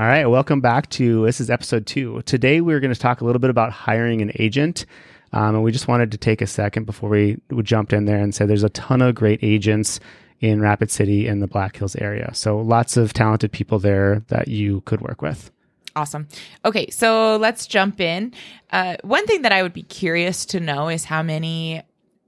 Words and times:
All 0.00 0.06
right, 0.06 0.24
welcome 0.24 0.62
back 0.62 0.88
to 0.92 1.26
this 1.26 1.42
is 1.42 1.50
episode 1.50 1.84
two. 1.84 2.22
Today 2.22 2.62
we're 2.62 2.80
going 2.80 2.90
to 2.90 2.98
talk 2.98 3.20
a 3.20 3.24
little 3.26 3.38
bit 3.38 3.50
about 3.50 3.70
hiring 3.70 4.22
an 4.22 4.32
agent. 4.36 4.86
Um, 5.34 5.56
and 5.56 5.62
we 5.62 5.72
just 5.72 5.88
wanted 5.88 6.10
to 6.12 6.16
take 6.16 6.40
a 6.40 6.46
second 6.46 6.86
before 6.86 7.10
we, 7.10 7.38
we 7.50 7.62
jumped 7.62 7.92
in 7.92 8.06
there 8.06 8.16
and 8.16 8.34
say 8.34 8.46
there's 8.46 8.62
a 8.62 8.70
ton 8.70 9.02
of 9.02 9.14
great 9.14 9.40
agents 9.42 10.00
in 10.40 10.62
Rapid 10.62 10.90
City 10.90 11.26
in 11.26 11.40
the 11.40 11.46
Black 11.46 11.76
Hills 11.76 11.96
area. 11.96 12.30
So 12.32 12.60
lots 12.60 12.96
of 12.96 13.12
talented 13.12 13.52
people 13.52 13.78
there 13.78 14.22
that 14.28 14.48
you 14.48 14.80
could 14.86 15.02
work 15.02 15.20
with. 15.20 15.50
Awesome. 15.94 16.28
Okay, 16.64 16.88
so 16.88 17.36
let's 17.36 17.66
jump 17.66 18.00
in. 18.00 18.32
Uh, 18.72 18.96
one 19.04 19.26
thing 19.26 19.42
that 19.42 19.52
I 19.52 19.62
would 19.62 19.74
be 19.74 19.82
curious 19.82 20.46
to 20.46 20.60
know 20.60 20.88
is 20.88 21.04
how 21.04 21.22
many 21.22 21.82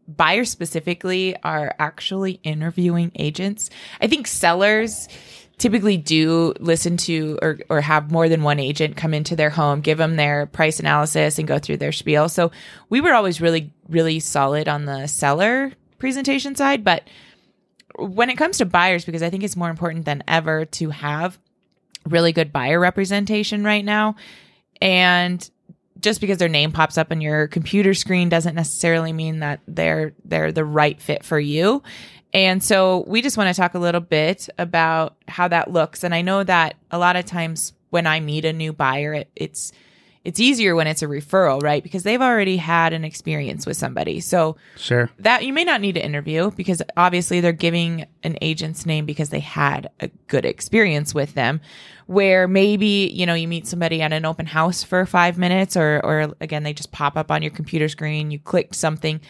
buyers 0.06 0.50
specifically 0.50 1.36
are 1.42 1.74
actually 1.78 2.32
interviewing 2.42 3.12
agents. 3.14 3.70
I 4.00 4.08
think 4.08 4.26
sellers 4.26 5.08
typically 5.62 5.96
do 5.96 6.52
listen 6.58 6.96
to 6.96 7.38
or, 7.40 7.56
or 7.68 7.80
have 7.80 8.10
more 8.10 8.28
than 8.28 8.42
one 8.42 8.58
agent 8.58 8.96
come 8.96 9.14
into 9.14 9.36
their 9.36 9.48
home, 9.48 9.80
give 9.80 9.96
them 9.96 10.16
their 10.16 10.46
price 10.46 10.80
analysis 10.80 11.38
and 11.38 11.46
go 11.46 11.60
through 11.60 11.76
their 11.76 11.92
spiel. 11.92 12.28
So 12.28 12.50
we 12.88 13.00
were 13.00 13.14
always 13.14 13.40
really, 13.40 13.72
really 13.88 14.18
solid 14.18 14.66
on 14.66 14.86
the 14.86 15.06
seller 15.06 15.70
presentation 16.00 16.56
side. 16.56 16.82
But 16.82 17.04
when 17.94 18.28
it 18.28 18.36
comes 18.36 18.58
to 18.58 18.66
buyers, 18.66 19.04
because 19.04 19.22
I 19.22 19.30
think 19.30 19.44
it's 19.44 19.54
more 19.54 19.70
important 19.70 20.04
than 20.04 20.24
ever 20.26 20.64
to 20.64 20.90
have 20.90 21.38
really 22.08 22.32
good 22.32 22.52
buyer 22.52 22.80
representation 22.80 23.62
right 23.62 23.84
now. 23.84 24.16
And 24.80 25.48
just 26.00 26.20
because 26.20 26.38
their 26.38 26.48
name 26.48 26.72
pops 26.72 26.98
up 26.98 27.12
on 27.12 27.20
your 27.20 27.46
computer 27.46 27.94
screen 27.94 28.28
doesn't 28.28 28.56
necessarily 28.56 29.12
mean 29.12 29.38
that 29.38 29.60
they're 29.68 30.12
they're 30.24 30.50
the 30.50 30.64
right 30.64 31.00
fit 31.00 31.24
for 31.24 31.38
you. 31.38 31.84
And 32.34 32.62
so 32.62 33.04
we 33.06 33.20
just 33.22 33.36
want 33.36 33.54
to 33.54 33.60
talk 33.60 33.74
a 33.74 33.78
little 33.78 34.00
bit 34.00 34.48
about 34.58 35.16
how 35.28 35.48
that 35.48 35.70
looks. 35.70 36.02
And 36.02 36.14
I 36.14 36.22
know 36.22 36.42
that 36.44 36.76
a 36.90 36.98
lot 36.98 37.16
of 37.16 37.26
times 37.26 37.74
when 37.90 38.06
I 38.06 38.20
meet 38.20 38.44
a 38.44 38.52
new 38.52 38.72
buyer, 38.72 39.12
it, 39.14 39.30
it's 39.36 39.72
it's 40.24 40.38
easier 40.38 40.76
when 40.76 40.86
it's 40.86 41.02
a 41.02 41.06
referral, 41.06 41.60
right? 41.64 41.82
Because 41.82 42.04
they've 42.04 42.22
already 42.22 42.56
had 42.56 42.92
an 42.92 43.04
experience 43.04 43.66
with 43.66 43.76
somebody. 43.76 44.20
So 44.20 44.56
Sure. 44.76 45.10
that 45.18 45.44
you 45.44 45.52
may 45.52 45.64
not 45.64 45.80
need 45.80 45.96
to 45.96 46.04
interview 46.04 46.52
because 46.52 46.80
obviously 46.96 47.40
they're 47.40 47.50
giving 47.52 48.06
an 48.22 48.38
agent's 48.40 48.86
name 48.86 49.04
because 49.04 49.30
they 49.30 49.40
had 49.40 49.90
a 49.98 50.08
good 50.28 50.44
experience 50.44 51.12
with 51.12 51.34
them. 51.34 51.60
Where 52.06 52.46
maybe, 52.46 53.10
you 53.12 53.26
know, 53.26 53.34
you 53.34 53.48
meet 53.48 53.66
somebody 53.66 54.00
at 54.00 54.12
an 54.12 54.24
open 54.24 54.46
house 54.46 54.84
for 54.84 55.04
five 55.06 55.38
minutes 55.38 55.76
or 55.76 56.00
or 56.04 56.34
again 56.40 56.62
they 56.62 56.72
just 56.72 56.92
pop 56.92 57.16
up 57.16 57.30
on 57.30 57.42
your 57.42 57.50
computer 57.50 57.88
screen, 57.88 58.30
you 58.30 58.38
clicked 58.38 58.76
something. 58.76 59.20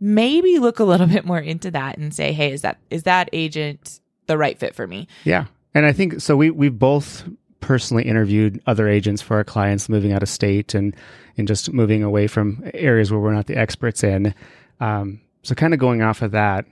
Maybe 0.00 0.58
look 0.58 0.78
a 0.78 0.84
little 0.84 1.06
bit 1.16 1.24
more 1.24 1.38
into 1.38 1.70
that 1.70 1.98
and 1.98 2.14
say, 2.14 2.32
hey, 2.32 2.52
is 2.52 2.62
that 2.62 2.78
is 2.90 3.04
that 3.04 3.28
agent 3.32 4.00
the 4.26 4.38
right 4.38 4.58
fit 4.58 4.74
for 4.74 4.86
me? 4.86 5.08
Yeah. 5.24 5.46
And 5.74 5.86
I 5.86 5.92
think 5.92 6.20
so 6.20 6.36
we 6.36 6.50
we've 6.50 6.78
both 6.78 7.28
personally 7.60 8.04
interviewed 8.04 8.62
other 8.66 8.88
agents 8.88 9.20
for 9.20 9.36
our 9.36 9.44
clients 9.44 9.88
moving 9.88 10.12
out 10.12 10.22
of 10.22 10.28
state 10.28 10.74
and 10.74 10.94
and 11.36 11.48
just 11.48 11.72
moving 11.72 12.02
away 12.02 12.26
from 12.26 12.62
areas 12.74 13.10
where 13.10 13.20
we're 13.20 13.34
not 13.34 13.46
the 13.46 13.56
experts 13.56 14.02
in. 14.02 14.34
Um, 14.80 15.20
so 15.42 15.54
kind 15.54 15.74
of 15.74 15.80
going 15.80 16.02
off 16.02 16.22
of 16.22 16.32
that. 16.32 16.64
what 16.64 16.70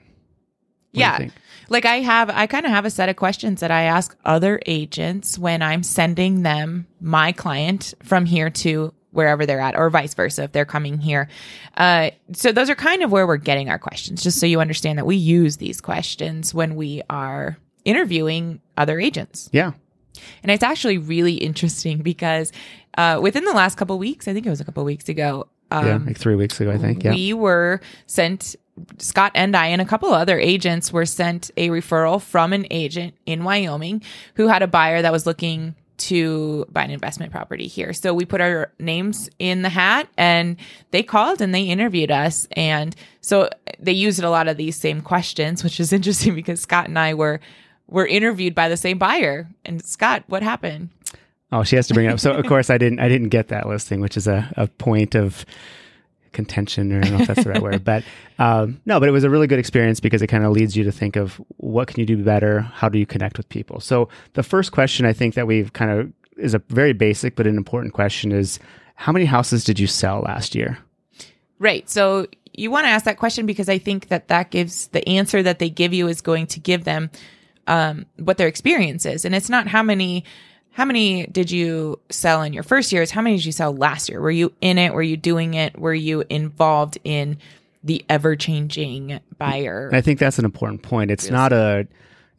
do 0.92 0.98
you 0.98 1.00
yeah. 1.00 1.28
Like 1.68 1.86
I 1.86 1.96
have, 2.00 2.28
I 2.30 2.46
kind 2.46 2.66
of 2.66 2.72
have 2.72 2.84
a 2.84 2.90
set 2.90 3.08
of 3.08 3.16
questions 3.16 3.60
that 3.60 3.70
I 3.70 3.82
ask 3.82 4.16
other 4.24 4.60
agents 4.66 5.38
when 5.38 5.62
I'm 5.62 5.82
sending 5.82 6.42
them 6.42 6.86
my 7.00 7.32
client 7.32 7.94
from 8.02 8.26
here 8.26 8.50
to 8.50 8.92
wherever 9.14 9.46
they're 9.46 9.60
at, 9.60 9.76
or 9.76 9.88
vice 9.90 10.14
versa 10.14 10.44
if 10.44 10.52
they're 10.52 10.64
coming 10.64 10.98
here. 10.98 11.28
Uh, 11.76 12.10
so 12.32 12.52
those 12.52 12.68
are 12.68 12.74
kind 12.74 13.02
of 13.02 13.10
where 13.10 13.26
we're 13.26 13.36
getting 13.36 13.70
our 13.70 13.78
questions, 13.78 14.22
just 14.22 14.38
so 14.38 14.46
you 14.46 14.60
understand 14.60 14.98
that 14.98 15.06
we 15.06 15.16
use 15.16 15.56
these 15.56 15.80
questions 15.80 16.52
when 16.52 16.76
we 16.76 17.02
are 17.08 17.56
interviewing 17.84 18.60
other 18.76 19.00
agents. 19.00 19.48
Yeah. 19.52 19.72
And 20.42 20.50
it's 20.52 20.62
actually 20.62 20.98
really 20.98 21.34
interesting 21.34 22.02
because 22.02 22.52
uh, 22.96 23.18
within 23.22 23.44
the 23.44 23.52
last 23.52 23.76
couple 23.76 23.98
weeks, 23.98 24.28
I 24.28 24.32
think 24.32 24.46
it 24.46 24.50
was 24.50 24.60
a 24.60 24.64
couple 24.64 24.84
weeks 24.84 25.08
ago, 25.08 25.48
um, 25.70 25.86
yeah. 25.86 25.98
Like 26.06 26.18
three 26.18 26.36
weeks 26.36 26.60
ago, 26.60 26.70
I 26.70 26.78
think. 26.78 27.02
Yeah. 27.02 27.14
we 27.14 27.32
were 27.32 27.80
sent 28.06 28.54
Scott 28.98 29.32
and 29.34 29.56
I 29.56 29.68
and 29.68 29.80
a 29.80 29.84
couple 29.84 30.12
other 30.12 30.38
agents 30.38 30.92
were 30.92 31.06
sent 31.06 31.50
a 31.56 31.68
referral 31.68 32.20
from 32.20 32.52
an 32.52 32.66
agent 32.70 33.14
in 33.26 33.44
Wyoming 33.44 34.02
who 34.34 34.48
had 34.48 34.62
a 34.62 34.66
buyer 34.66 35.02
that 35.02 35.12
was 35.12 35.26
looking 35.26 35.74
to 35.96 36.66
buy 36.70 36.82
an 36.84 36.90
investment 36.90 37.32
property 37.32 37.66
here. 37.66 37.92
So 37.92 38.12
we 38.14 38.24
put 38.24 38.40
our 38.40 38.72
names 38.78 39.28
in 39.38 39.62
the 39.62 39.68
hat 39.68 40.08
and 40.16 40.56
they 40.90 41.02
called 41.02 41.40
and 41.40 41.54
they 41.54 41.64
interviewed 41.64 42.10
us. 42.10 42.48
And 42.52 42.94
so 43.20 43.48
they 43.78 43.92
used 43.92 44.22
a 44.22 44.30
lot 44.30 44.48
of 44.48 44.56
these 44.56 44.76
same 44.76 45.00
questions, 45.00 45.62
which 45.62 45.80
is 45.80 45.92
interesting 45.92 46.34
because 46.34 46.60
Scott 46.60 46.88
and 46.88 46.98
I 46.98 47.14
were 47.14 47.40
were 47.86 48.06
interviewed 48.06 48.54
by 48.54 48.68
the 48.68 48.76
same 48.76 48.98
buyer. 48.98 49.48
And 49.64 49.84
Scott, 49.84 50.24
what 50.26 50.42
happened? 50.42 50.88
Oh, 51.52 51.62
she 51.62 51.76
has 51.76 51.86
to 51.88 51.94
bring 51.94 52.06
it 52.06 52.12
up. 52.12 52.20
So 52.20 52.32
of 52.32 52.46
course 52.48 52.70
I 52.70 52.78
didn't 52.78 53.00
I 53.00 53.08
didn't 53.08 53.28
get 53.28 53.48
that 53.48 53.68
listing, 53.68 54.00
which 54.00 54.16
is 54.16 54.26
a, 54.26 54.52
a 54.56 54.66
point 54.66 55.14
of 55.14 55.44
contention 56.34 56.92
or 56.92 56.98
I 56.98 57.00
don't 57.02 57.12
know 57.14 57.20
if 57.20 57.28
that's 57.28 57.44
the 57.44 57.50
right 57.50 57.62
word. 57.70 57.84
But 57.84 58.04
um, 58.38 58.80
no, 58.84 59.00
but 59.00 59.08
it 59.08 59.12
was 59.12 59.24
a 59.24 59.30
really 59.30 59.46
good 59.46 59.58
experience 59.58 60.00
because 60.00 60.20
it 60.20 60.26
kind 60.26 60.44
of 60.44 60.52
leads 60.52 60.76
you 60.76 60.84
to 60.84 60.92
think 60.92 61.16
of 61.16 61.40
what 61.56 61.88
can 61.88 62.00
you 62.00 62.06
do 62.06 62.22
better? 62.22 62.60
How 62.60 62.88
do 62.88 62.98
you 62.98 63.06
connect 63.06 63.38
with 63.38 63.48
people? 63.48 63.80
So 63.80 64.08
the 64.34 64.42
first 64.42 64.72
question 64.72 65.06
I 65.06 65.12
think 65.12 65.34
that 65.34 65.46
we've 65.46 65.72
kind 65.72 65.90
of 65.90 66.12
is 66.36 66.52
a 66.52 66.58
very 66.68 66.92
basic 66.92 67.36
but 67.36 67.46
an 67.46 67.56
important 67.56 67.94
question 67.94 68.32
is 68.32 68.58
how 68.96 69.12
many 69.12 69.24
houses 69.24 69.64
did 69.64 69.78
you 69.78 69.86
sell 69.86 70.20
last 70.20 70.54
year? 70.54 70.78
Right. 71.58 71.88
So 71.88 72.26
you 72.52 72.70
want 72.70 72.84
to 72.84 72.90
ask 72.90 73.04
that 73.04 73.18
question 73.18 73.46
because 73.46 73.68
I 73.68 73.78
think 73.78 74.08
that 74.08 74.28
that 74.28 74.50
gives 74.50 74.88
the 74.88 75.06
answer 75.08 75.42
that 75.42 75.58
they 75.58 75.70
give 75.70 75.92
you 75.92 76.08
is 76.08 76.20
going 76.20 76.46
to 76.48 76.60
give 76.60 76.84
them 76.84 77.10
um, 77.66 78.06
what 78.18 78.36
their 78.36 78.48
experience 78.48 79.06
is, 79.06 79.24
and 79.24 79.34
it's 79.34 79.48
not 79.48 79.66
how 79.66 79.82
many 79.82 80.24
how 80.74 80.84
many 80.84 81.26
did 81.28 81.52
you 81.52 82.00
sell 82.10 82.42
in 82.42 82.52
your 82.52 82.64
first 82.64 82.92
years? 82.92 83.12
How 83.12 83.22
many 83.22 83.36
did 83.36 83.44
you 83.44 83.52
sell 83.52 83.72
last 83.72 84.08
year? 84.08 84.20
Were 84.20 84.30
you 84.30 84.52
in 84.60 84.76
it? 84.76 84.92
Were 84.92 85.02
you 85.02 85.16
doing 85.16 85.54
it? 85.54 85.78
Were 85.78 85.94
you 85.94 86.24
involved 86.28 86.98
in 87.04 87.38
the 87.84 88.04
ever 88.08 88.34
changing 88.34 89.20
buyer? 89.38 89.88
I 89.92 90.00
think 90.00 90.18
that's 90.18 90.40
an 90.40 90.44
important 90.44 90.82
point. 90.82 91.12
It's 91.12 91.30
not 91.30 91.52
a 91.52 91.86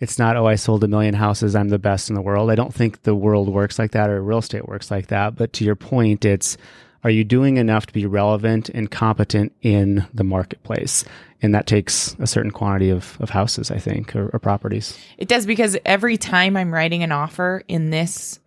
it's 0.02 0.20
not 0.20 0.36
oh 0.36 0.48
I 0.48 0.56
sold 0.56 0.84
a 0.84 0.88
million 0.90 1.14
houses, 1.14 1.56
I'm 1.56 1.70
the 1.70 1.80
best 1.80 2.10
in 2.10 2.16
the 2.16 2.22
world. 2.22 2.52
I 2.52 2.56
don't 2.56 2.74
think 2.74 3.04
the 3.04 3.16
world 3.16 3.48
works 3.48 3.80
like 3.80 3.92
that 3.92 4.10
or 4.10 4.22
real 4.22 4.40
estate 4.40 4.68
works 4.68 4.92
like 4.92 5.08
that, 5.08 5.38
but 5.38 5.54
to 5.54 5.64
your 5.64 5.78
point 5.78 6.26
it's 6.26 6.58
are 7.06 7.12
you 7.12 7.24
doing 7.24 7.58
enough 7.58 7.86
to 7.86 7.94
be 7.94 8.08
relevant 8.08 8.68
and 8.70 8.90
competent 8.90 9.54
in 9.62 10.08
the 10.12 10.24
marketplace? 10.24 11.06
And 11.40 11.54
that 11.54 11.68
takes 11.68 12.16
a 12.18 12.26
certain 12.26 12.50
quantity 12.50 12.90
of, 12.90 13.16
of 13.20 13.30
houses, 13.30 13.70
I 13.70 13.78
think, 13.78 14.16
or, 14.16 14.32
or 14.34 14.40
properties. 14.40 14.98
It 15.20 15.28
does 15.28 15.46
because 15.46 15.78
every 15.86 16.18
time 16.18 16.58
I'm 16.58 16.74
writing 16.74 17.04
an 17.04 17.12
offer 17.12 17.62
in 17.68 17.92
this 17.92 18.40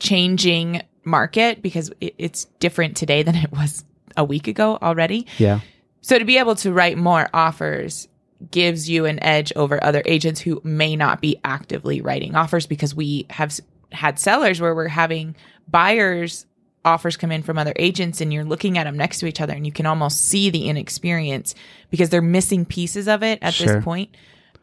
changing 0.00 0.82
market, 1.04 1.62
because 1.62 1.92
it, 2.00 2.16
it's 2.18 2.46
different 2.58 2.96
today 2.96 3.22
than 3.22 3.36
it 3.36 3.52
was 3.52 3.84
a 4.16 4.24
week 4.24 4.48
ago 4.48 4.76
already. 4.82 5.24
Yeah. 5.38 5.60
So 6.00 6.18
to 6.18 6.24
be 6.24 6.38
able 6.38 6.56
to 6.56 6.72
write 6.72 6.98
more 6.98 7.28
offers 7.32 8.08
gives 8.50 8.90
you 8.90 9.04
an 9.04 9.22
edge 9.22 9.52
over 9.54 9.82
other 9.84 10.02
agents 10.06 10.40
who 10.40 10.60
may 10.64 10.96
not 10.96 11.20
be 11.20 11.40
actively 11.44 12.00
writing 12.00 12.34
offers 12.34 12.66
because 12.66 12.96
we 12.96 13.26
have 13.30 13.60
had 13.92 14.18
sellers 14.18 14.60
where 14.60 14.74
we're 14.74 14.88
having 14.88 15.36
buyers 15.68 16.46
offers 16.84 17.16
come 17.16 17.32
in 17.32 17.42
from 17.42 17.58
other 17.58 17.72
agents 17.76 18.20
and 18.20 18.32
you're 18.32 18.44
looking 18.44 18.76
at 18.78 18.84
them 18.84 18.96
next 18.96 19.18
to 19.20 19.26
each 19.26 19.40
other 19.40 19.52
and 19.54 19.64
you 19.66 19.72
can 19.72 19.86
almost 19.86 20.26
see 20.28 20.50
the 20.50 20.68
inexperience 20.68 21.54
because 21.90 22.10
they're 22.10 22.20
missing 22.22 22.64
pieces 22.64 23.08
of 23.08 23.22
it 23.22 23.38
at 23.42 23.54
Sure. 23.54 23.66
this 23.76 23.84
point. 23.84 24.14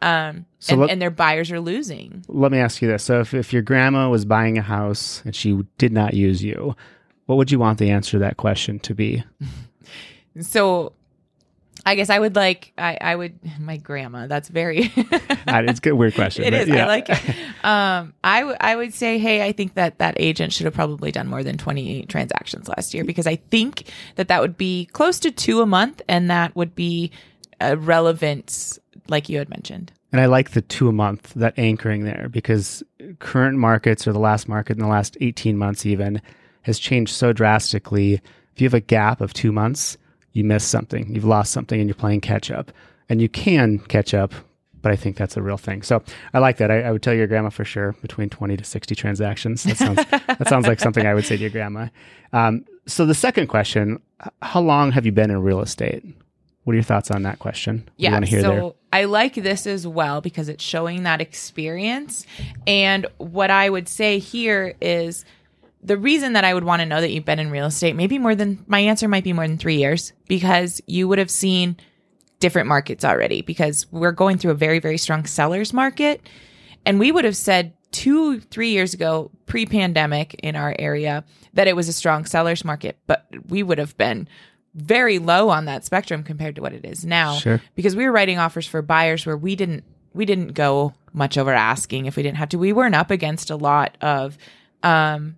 Um, 0.01 0.45
So 0.59 0.73
and, 0.73 0.81
let- 0.81 0.89
and 0.91 1.01
their 1.01 1.09
buyers 1.11 1.51
are 1.51 1.59
losing. 1.59 2.23
Let 2.27 2.51
me 2.51 2.59
ask 2.59 2.81
you 2.81 2.87
this. 2.87 3.03
So 3.03 3.19
if, 3.21 3.33
if 3.33 3.53
your 3.53 3.61
grandma 3.61 4.09
was 4.09 4.25
buying 4.25 4.57
a 4.57 4.61
house 4.61 5.21
and 5.25 5.35
she 5.35 5.59
did 5.77 5.91
not 5.93 6.13
use 6.13 6.43
you, 6.43 6.75
what 7.25 7.37
would 7.37 7.51
you 7.51 7.59
want 7.59 7.79
the 7.79 7.89
answer 7.91 8.11
to 8.11 8.19
that 8.19 8.37
question 8.37 8.79
to 8.79 8.93
be? 8.95 9.23
So 10.39 10.93
I 11.85 11.95
guess 11.95 12.09
I 12.09 12.19
would 12.19 12.35
like, 12.35 12.73
I, 12.77 12.97
I 13.01 13.15
would, 13.15 13.39
my 13.59 13.77
grandma, 13.77 14.27
that's 14.27 14.49
very, 14.49 14.91
it's 14.95 15.85
a 15.85 15.95
weird 15.95 16.15
question. 16.15 16.43
It 16.51 16.53
is. 16.53 16.67
yeah. 16.67 16.85
I 16.85 16.87
like 16.87 17.09
it. 17.09 17.35
Um, 17.63 18.13
I, 18.23 18.39
w- 18.41 18.57
I 18.59 18.75
would 18.75 18.93
say, 18.93 19.17
hey, 19.17 19.43
I 19.45 19.51
think 19.51 19.75
that 19.75 19.99
that 19.99 20.15
agent 20.19 20.53
should 20.53 20.65
have 20.65 20.73
probably 20.73 21.11
done 21.11 21.27
more 21.27 21.43
than 21.43 21.57
28 21.57 22.09
transactions 22.09 22.67
last 22.67 22.93
year 22.93 23.03
because 23.03 23.27
I 23.27 23.35
think 23.35 23.91
that 24.15 24.27
that 24.27 24.41
would 24.41 24.57
be 24.57 24.85
close 24.87 25.19
to 25.19 25.31
two 25.31 25.61
a 25.61 25.65
month 25.65 26.01
and 26.07 26.29
that 26.29 26.55
would 26.55 26.75
be 26.75 27.11
a 27.59 27.77
relevance, 27.77 28.79
like 29.07 29.29
you 29.29 29.37
had 29.37 29.49
mentioned. 29.49 29.91
And 30.11 30.19
I 30.19 30.25
like 30.25 30.51
the 30.51 30.61
two 30.61 30.89
a 30.89 30.91
month, 30.91 31.33
that 31.35 31.57
anchoring 31.57 32.03
there, 32.03 32.27
because 32.29 32.83
current 33.19 33.57
markets 33.57 34.07
or 34.07 34.11
the 34.13 34.19
last 34.19 34.49
market 34.49 34.73
in 34.73 34.83
the 34.83 34.89
last 34.89 35.15
18 35.21 35.57
months 35.57 35.85
even 35.85 36.21
has 36.63 36.79
changed 36.79 37.13
so 37.13 37.31
drastically. 37.31 38.15
If 38.53 38.61
you 38.61 38.65
have 38.65 38.73
a 38.73 38.81
gap 38.81 39.21
of 39.21 39.33
two 39.33 39.51
months, 39.51 39.97
you 40.33 40.43
miss 40.43 40.63
something, 40.63 41.13
you've 41.13 41.25
lost 41.25 41.51
something, 41.51 41.79
and 41.79 41.89
you're 41.89 41.95
playing 41.95 42.21
catch 42.21 42.51
up. 42.51 42.71
And 43.09 43.21
you 43.21 43.27
can 43.27 43.79
catch 43.79 44.13
up, 44.13 44.33
but 44.81 44.91
I 44.91 44.95
think 44.95 45.17
that's 45.17 45.35
a 45.35 45.41
real 45.41 45.57
thing. 45.57 45.81
So 45.81 46.01
I 46.33 46.39
like 46.39 46.57
that. 46.57 46.71
I, 46.71 46.81
I 46.83 46.91
would 46.91 47.03
tell 47.03 47.13
your 47.13 47.27
grandma 47.27 47.49
for 47.49 47.65
sure 47.65 47.93
between 48.01 48.29
20 48.29 48.55
to 48.55 48.63
60 48.63 48.95
transactions. 48.95 49.63
That 49.63 49.77
sounds, 49.77 49.97
that 50.09 50.47
sounds 50.47 50.65
like 50.67 50.79
something 50.79 51.05
I 51.05 51.13
would 51.13 51.25
say 51.25 51.35
to 51.35 51.41
your 51.41 51.49
grandma. 51.49 51.87
Um, 52.31 52.65
so 52.87 53.05
the 53.05 53.13
second 53.13 53.47
question 53.47 54.01
How 54.41 54.61
long 54.61 54.91
have 54.91 55.05
you 55.05 55.11
been 55.11 55.29
in 55.29 55.41
real 55.41 55.61
estate? 55.61 56.05
What 56.63 56.73
are 56.73 56.75
your 56.75 56.83
thoughts 56.83 57.11
on 57.11 57.23
that 57.23 57.39
question? 57.39 57.89
What 57.97 58.23
do 58.23 58.29
you 58.29 58.37
Yeah. 58.37 58.41
so 58.41 58.49
there? 58.49 58.71
I 58.93 59.05
like 59.05 59.35
this 59.35 59.65
as 59.65 59.87
well 59.87 60.21
because 60.21 60.47
it's 60.47 60.63
showing 60.63 61.03
that 61.03 61.19
experience. 61.21 62.25
And 62.67 63.07
what 63.17 63.49
I 63.49 63.69
would 63.69 63.87
say 63.87 64.19
here 64.19 64.75
is 64.79 65.25
the 65.83 65.97
reason 65.97 66.33
that 66.33 66.43
I 66.43 66.53
would 66.53 66.63
want 66.63 66.81
to 66.81 66.85
know 66.85 67.01
that 67.01 67.11
you've 67.11 67.25
been 67.25 67.39
in 67.39 67.49
real 67.51 67.65
estate, 67.65 67.95
maybe 67.95 68.19
more 68.19 68.35
than 68.35 68.63
my 68.67 68.79
answer 68.79 69.07
might 69.07 69.23
be 69.23 69.33
more 69.33 69.47
than 69.47 69.57
three 69.57 69.77
years, 69.77 70.13
because 70.27 70.81
you 70.85 71.07
would 71.07 71.17
have 71.19 71.31
seen 71.31 71.75
different 72.39 72.67
markets 72.67 73.03
already. 73.03 73.41
Because 73.41 73.85
we're 73.91 74.11
going 74.11 74.37
through 74.37 74.51
a 74.51 74.55
very, 74.55 74.79
very 74.79 74.97
strong 74.97 75.25
seller's 75.25 75.73
market. 75.73 76.21
And 76.85 76.99
we 76.99 77.11
would 77.11 77.25
have 77.25 77.35
said 77.35 77.73
two, 77.91 78.39
three 78.39 78.69
years 78.71 78.93
ago, 78.93 79.31
pre 79.45 79.65
pandemic 79.65 80.35
in 80.35 80.55
our 80.55 80.75
area, 80.79 81.23
that 81.53 81.67
it 81.67 81.75
was 81.75 81.87
a 81.89 81.93
strong 81.93 82.25
seller's 82.25 82.63
market, 82.63 82.97
but 83.07 83.25
we 83.47 83.63
would 83.63 83.77
have 83.77 83.97
been 83.97 84.27
very 84.73 85.19
low 85.19 85.49
on 85.49 85.65
that 85.65 85.83
spectrum 85.83 86.23
compared 86.23 86.55
to 86.55 86.61
what 86.61 86.71
it 86.73 86.85
is 86.85 87.03
now 87.05 87.33
Sure. 87.35 87.61
because 87.75 87.93
we 87.93 88.05
were 88.05 88.11
writing 88.13 88.39
offers 88.39 88.65
for 88.65 88.81
buyers 88.81 89.25
where 89.25 89.35
we 89.35 89.53
didn't 89.57 89.83
we 90.13 90.23
didn't 90.23 90.53
go 90.53 90.93
much 91.11 91.37
over 91.37 91.51
asking 91.53 92.05
if 92.05 92.15
we 92.15 92.23
didn't 92.23 92.37
have 92.37 92.47
to 92.49 92.57
we 92.57 92.71
weren't 92.71 92.95
up 92.95 93.11
against 93.11 93.49
a 93.49 93.57
lot 93.57 93.97
of 93.99 94.37
um 94.81 95.35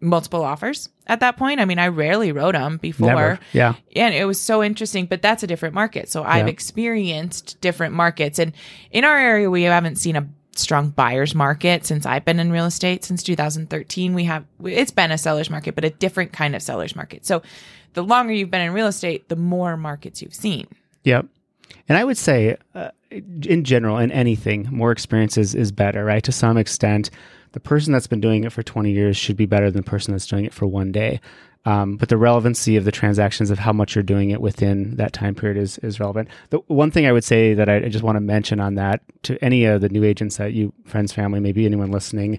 multiple 0.00 0.44
offers 0.44 0.88
at 1.06 1.20
that 1.20 1.36
point 1.36 1.60
i 1.60 1.64
mean 1.64 1.78
i 1.78 1.88
rarely 1.88 2.30
wrote 2.32 2.52
them 2.52 2.76
before 2.76 3.08
Never. 3.08 3.38
Yeah. 3.52 3.74
and 3.96 4.14
it 4.14 4.26
was 4.26 4.38
so 4.40 4.62
interesting 4.62 5.06
but 5.06 5.22
that's 5.22 5.42
a 5.42 5.46
different 5.46 5.74
market 5.74 6.10
so 6.10 6.22
i've 6.24 6.46
Yeah. 6.46 6.52
experienced 6.52 7.60
different 7.60 7.94
markets 7.94 8.38
and 8.38 8.52
in 8.90 9.04
our 9.04 9.16
area 9.18 9.48
we 9.50 9.62
haven't 9.62 9.96
seen 9.96 10.16
a 10.16 10.28
strong 10.56 10.90
buyers 10.90 11.34
market 11.34 11.86
since 11.86 12.04
i've 12.06 12.24
been 12.24 12.38
in 12.38 12.52
real 12.52 12.66
estate 12.66 13.04
since 13.04 13.22
2013 13.22 14.14
we 14.14 14.24
have 14.24 14.44
it's 14.64 14.90
been 14.90 15.10
a 15.10 15.18
seller's 15.18 15.48
market 15.50 15.74
but 15.74 15.84
a 15.84 15.90
different 15.90 16.32
kind 16.32 16.54
of 16.54 16.62
seller's 16.62 16.94
market 16.94 17.24
so 17.24 17.42
the 17.94 18.02
longer 18.02 18.32
you've 18.32 18.50
been 18.50 18.60
in 18.60 18.72
real 18.72 18.86
estate 18.86 19.28
the 19.28 19.36
more 19.36 19.76
markets 19.76 20.20
you've 20.22 20.34
seen 20.34 20.66
Yep. 21.04 21.26
And 21.86 21.98
I 21.98 22.04
would 22.04 22.16
say, 22.16 22.56
uh, 22.74 22.90
in 23.46 23.64
general, 23.64 23.98
in 23.98 24.10
anything, 24.12 24.68
more 24.70 24.90
experience 24.92 25.36
is, 25.38 25.72
better, 25.72 26.04
right? 26.04 26.22
To 26.24 26.32
some 26.32 26.56
extent, 26.56 27.10
the 27.52 27.60
person 27.60 27.92
that's 27.92 28.06
been 28.06 28.20
doing 28.20 28.44
it 28.44 28.52
for 28.52 28.62
20 28.62 28.90
years 28.90 29.16
should 29.16 29.36
be 29.36 29.46
better 29.46 29.70
than 29.70 29.82
the 29.84 29.90
person 29.90 30.12
that's 30.12 30.26
doing 30.26 30.44
it 30.44 30.52
for 30.54 30.66
one 30.66 30.92
day. 30.92 31.20
Um, 31.66 31.96
but 31.96 32.10
the 32.10 32.18
relevancy 32.18 32.76
of 32.76 32.84
the 32.84 32.92
transactions 32.92 33.50
of 33.50 33.58
how 33.58 33.72
much 33.72 33.94
you're 33.94 34.02
doing 34.02 34.30
it 34.30 34.40
within 34.42 34.96
that 34.96 35.14
time 35.14 35.34
period 35.34 35.56
is, 35.56 35.78
is 35.78 35.98
relevant. 35.98 36.28
The 36.50 36.58
one 36.66 36.90
thing 36.90 37.06
I 37.06 37.12
would 37.12 37.24
say 37.24 37.54
that 37.54 37.68
I, 37.70 37.76
I 37.76 37.88
just 37.88 38.04
want 38.04 38.16
to 38.16 38.20
mention 38.20 38.60
on 38.60 38.74
that 38.74 39.00
to 39.22 39.42
any 39.42 39.64
of 39.64 39.80
the 39.80 39.88
new 39.88 40.04
agents 40.04 40.36
that 40.36 40.52
you, 40.52 40.74
friends, 40.84 41.12
family, 41.12 41.40
maybe 41.40 41.64
anyone 41.64 41.90
listening, 41.90 42.38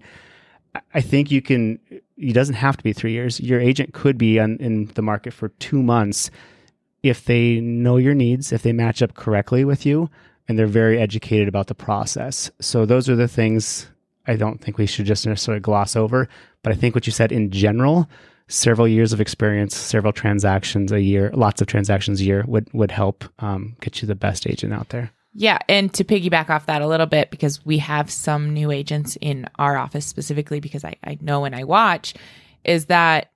I- 0.75 0.81
I 0.93 1.01
think 1.01 1.31
you 1.31 1.41
can, 1.41 1.79
it 2.17 2.33
doesn't 2.33 2.55
have 2.55 2.77
to 2.77 2.83
be 2.83 2.93
three 2.93 3.13
years. 3.13 3.39
Your 3.39 3.59
agent 3.59 3.93
could 3.93 4.17
be 4.17 4.39
on, 4.39 4.57
in 4.57 4.87
the 4.93 5.01
market 5.01 5.33
for 5.33 5.49
two 5.49 5.81
months 5.81 6.29
if 7.01 7.25
they 7.25 7.59
know 7.61 7.97
your 7.97 8.13
needs, 8.13 8.51
if 8.51 8.61
they 8.61 8.73
match 8.73 9.01
up 9.01 9.15
correctly 9.15 9.63
with 9.65 9.85
you, 9.85 10.09
and 10.47 10.57
they're 10.57 10.67
very 10.67 10.99
educated 10.99 11.47
about 11.47 11.67
the 11.67 11.75
process. 11.75 12.51
So 12.59 12.85
those 12.85 13.09
are 13.09 13.15
the 13.15 13.27
things 13.27 13.87
I 14.27 14.35
don't 14.35 14.61
think 14.61 14.77
we 14.77 14.85
should 14.85 15.05
just 15.05 15.25
necessarily 15.25 15.61
gloss 15.61 15.95
over. 15.95 16.27
But 16.63 16.73
I 16.73 16.75
think 16.75 16.95
what 16.95 17.05
you 17.05 17.11
said 17.11 17.31
in 17.31 17.51
general, 17.51 18.09
several 18.47 18.87
years 18.87 19.13
of 19.13 19.21
experience, 19.21 19.75
several 19.75 20.13
transactions 20.13 20.91
a 20.91 21.01
year, 21.01 21.31
lots 21.33 21.61
of 21.61 21.67
transactions 21.67 22.21
a 22.21 22.25
year 22.25 22.43
would 22.47 22.71
would 22.73 22.91
help 22.91 23.25
um, 23.39 23.75
get 23.81 24.01
you 24.01 24.07
the 24.07 24.15
best 24.15 24.47
agent 24.47 24.73
out 24.73 24.89
there. 24.89 25.11
Yeah, 25.37 25.59
and 25.67 25.93
to 25.95 26.05
piggyback 26.05 26.49
off 26.49 26.67
that 26.67 26.81
a 26.81 26.87
little 26.87 27.07
bit, 27.07 27.29
because 27.29 27.65
we 27.65 27.79
have 27.79 28.09
some 28.09 28.53
new 28.53 28.71
agents 28.71 29.17
in 29.19 29.49
our 29.59 29.75
office 29.75 30.05
specifically, 30.05 30.61
because 30.61 30.85
I, 30.85 30.95
I 31.03 31.17
know 31.19 31.43
and 31.43 31.53
I 31.53 31.65
watch, 31.65 32.13
is 32.63 32.85
that 32.85 33.31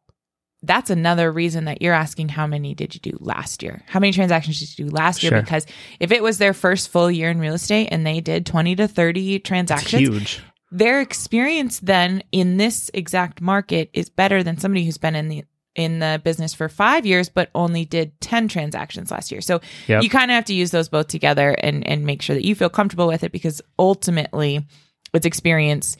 that's 0.64 0.90
another 0.90 1.32
reason 1.32 1.66
that 1.66 1.82
you're 1.82 1.94
asking 1.94 2.30
how 2.30 2.46
many 2.46 2.74
did 2.76 2.94
you 2.94 3.00
do 3.00 3.18
last 3.22 3.64
year? 3.64 3.82
How 3.88 4.00
many 4.00 4.12
transactions 4.12 4.60
did 4.60 4.78
you 4.78 4.86
do 4.86 4.92
last 4.92 5.24
year? 5.24 5.32
Sure. 5.32 5.42
Because 5.42 5.66
if 6.00 6.12
it 6.12 6.22
was 6.22 6.38
their 6.38 6.54
first 6.54 6.90
full 6.90 7.10
year 7.10 7.30
in 7.30 7.40
real 7.40 7.54
estate 7.54 7.88
and 7.92 8.06
they 8.06 8.20
did 8.20 8.46
20 8.46 8.76
to 8.76 8.88
30 8.88 9.36
It's 9.36 9.48
transactions, 9.48 10.02
huge. 10.02 10.42
their 10.72 11.00
experience 11.02 11.80
then 11.80 12.24
in 12.34 12.58
this 12.58 12.92
exact 12.94 13.40
market 13.42 13.90
is 13.94 14.10
better 14.10 14.44
than 14.44 14.58
somebody 14.58 14.84
who's 14.84 14.98
been 14.98 15.16
in 15.16 15.30
the 15.30 15.44
in 15.76 16.00
the 16.00 16.20
business 16.26 16.54
for 16.54 16.68
five 16.68 17.06
years 17.06 17.30
but 17.30 17.50
only 17.56 17.86
did 17.86 18.20
10 18.20 18.48
transactions 18.50 19.12
last 19.12 19.32
year 19.32 19.40
so 19.40 19.62
Yep. 19.88 20.04
you 20.04 20.10
kind 20.10 20.30
of 20.30 20.36
have 20.36 20.46
to 20.46 20.54
use 20.54 20.72
those 20.72 20.90
both 20.90 21.08
together 21.08 21.52
and 21.52 21.88
and 21.88 22.06
make 22.06 22.22
sure 22.22 22.36
that 22.36 22.44
you 22.44 22.54
feel 22.56 22.70
comfortable 22.70 23.08
with 23.08 23.24
it 23.24 23.32
because 23.32 23.62
ultimately 23.78 24.66
it's 25.14 25.26
experience 25.28 25.96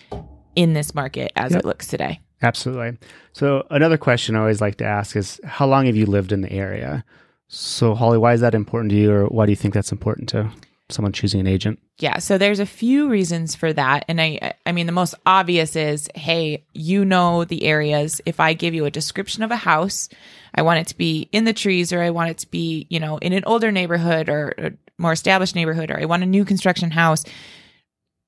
in 0.56 0.74
this 0.74 0.94
market 0.94 1.32
as 1.36 1.52
Yep. 1.54 1.60
it 1.62 1.66
looks 1.66 1.88
today 1.88 2.20
Absolutely. 2.42 2.98
So 3.34 3.66
another 3.70 3.98
question 3.98 4.36
I 4.36 4.40
always 4.40 4.62
like 4.62 4.76
to 4.76 4.86
ask 4.86 5.16
is 5.16 5.42
how 5.44 5.68
long 5.68 5.86
have 5.86 5.96
you 5.96 6.06
lived 6.06 6.32
in 6.32 6.42
the 6.42 6.52
area? 6.52 7.04
So 7.48 7.96
Holly, 7.96 8.18
why 8.18 8.34
is 8.34 8.42
that 8.42 8.56
important 8.56 8.92
to 8.92 8.98
you 8.98 9.12
or 9.12 9.26
why 9.26 9.46
do 9.46 9.52
you 9.52 9.56
think 9.56 9.74
that's 9.74 9.92
important 9.92 10.30
to 10.30 10.50
someone 10.90 11.12
choosing 11.12 11.40
an 11.40 11.48
agent? 11.48 11.80
Yeah, 12.00 12.20
so 12.20 12.38
there's 12.38 12.60
a 12.60 12.66
few 12.66 13.10
reasons 13.10 13.56
for 13.56 13.74
that. 13.74 14.06
And 14.08 14.22
I 14.22 14.54
I 14.66 14.72
mean 14.72 14.86
the 14.86 14.92
most 14.92 15.16
obvious 15.26 15.76
is 15.76 16.10
hey, 16.16 16.64
you 16.74 17.06
know 17.06 17.44
the 17.44 17.64
areas. 17.66 18.22
If 18.26 18.40
I 18.40 18.54
give 18.54 18.74
you 18.74 18.86
a 18.86 18.92
description 18.92 19.44
of 19.44 19.52
a 19.52 19.58
house, 19.58 20.10
I 20.56 20.62
want 20.62 20.80
it 20.80 20.88
to 20.88 20.98
be 20.98 21.30
in 21.32 21.44
the 21.44 21.54
trees 21.54 21.92
or 21.92 22.02
I 22.02 22.10
want 22.10 22.32
it 22.32 22.38
to 22.40 22.48
be, 22.50 22.88
you 22.90 23.00
know, 23.00 23.18
in 23.18 23.34
an 23.34 23.44
older 23.46 23.72
neighborhood 23.72 24.30
or 24.30 24.54
a 24.58 24.72
more 24.98 25.14
established 25.14 25.56
neighborhood 25.56 25.92
or 25.92 26.00
I 26.00 26.06
want 26.06 26.24
a 26.24 26.28
new 26.28 26.46
construction 26.46 26.92
house. 26.92 27.24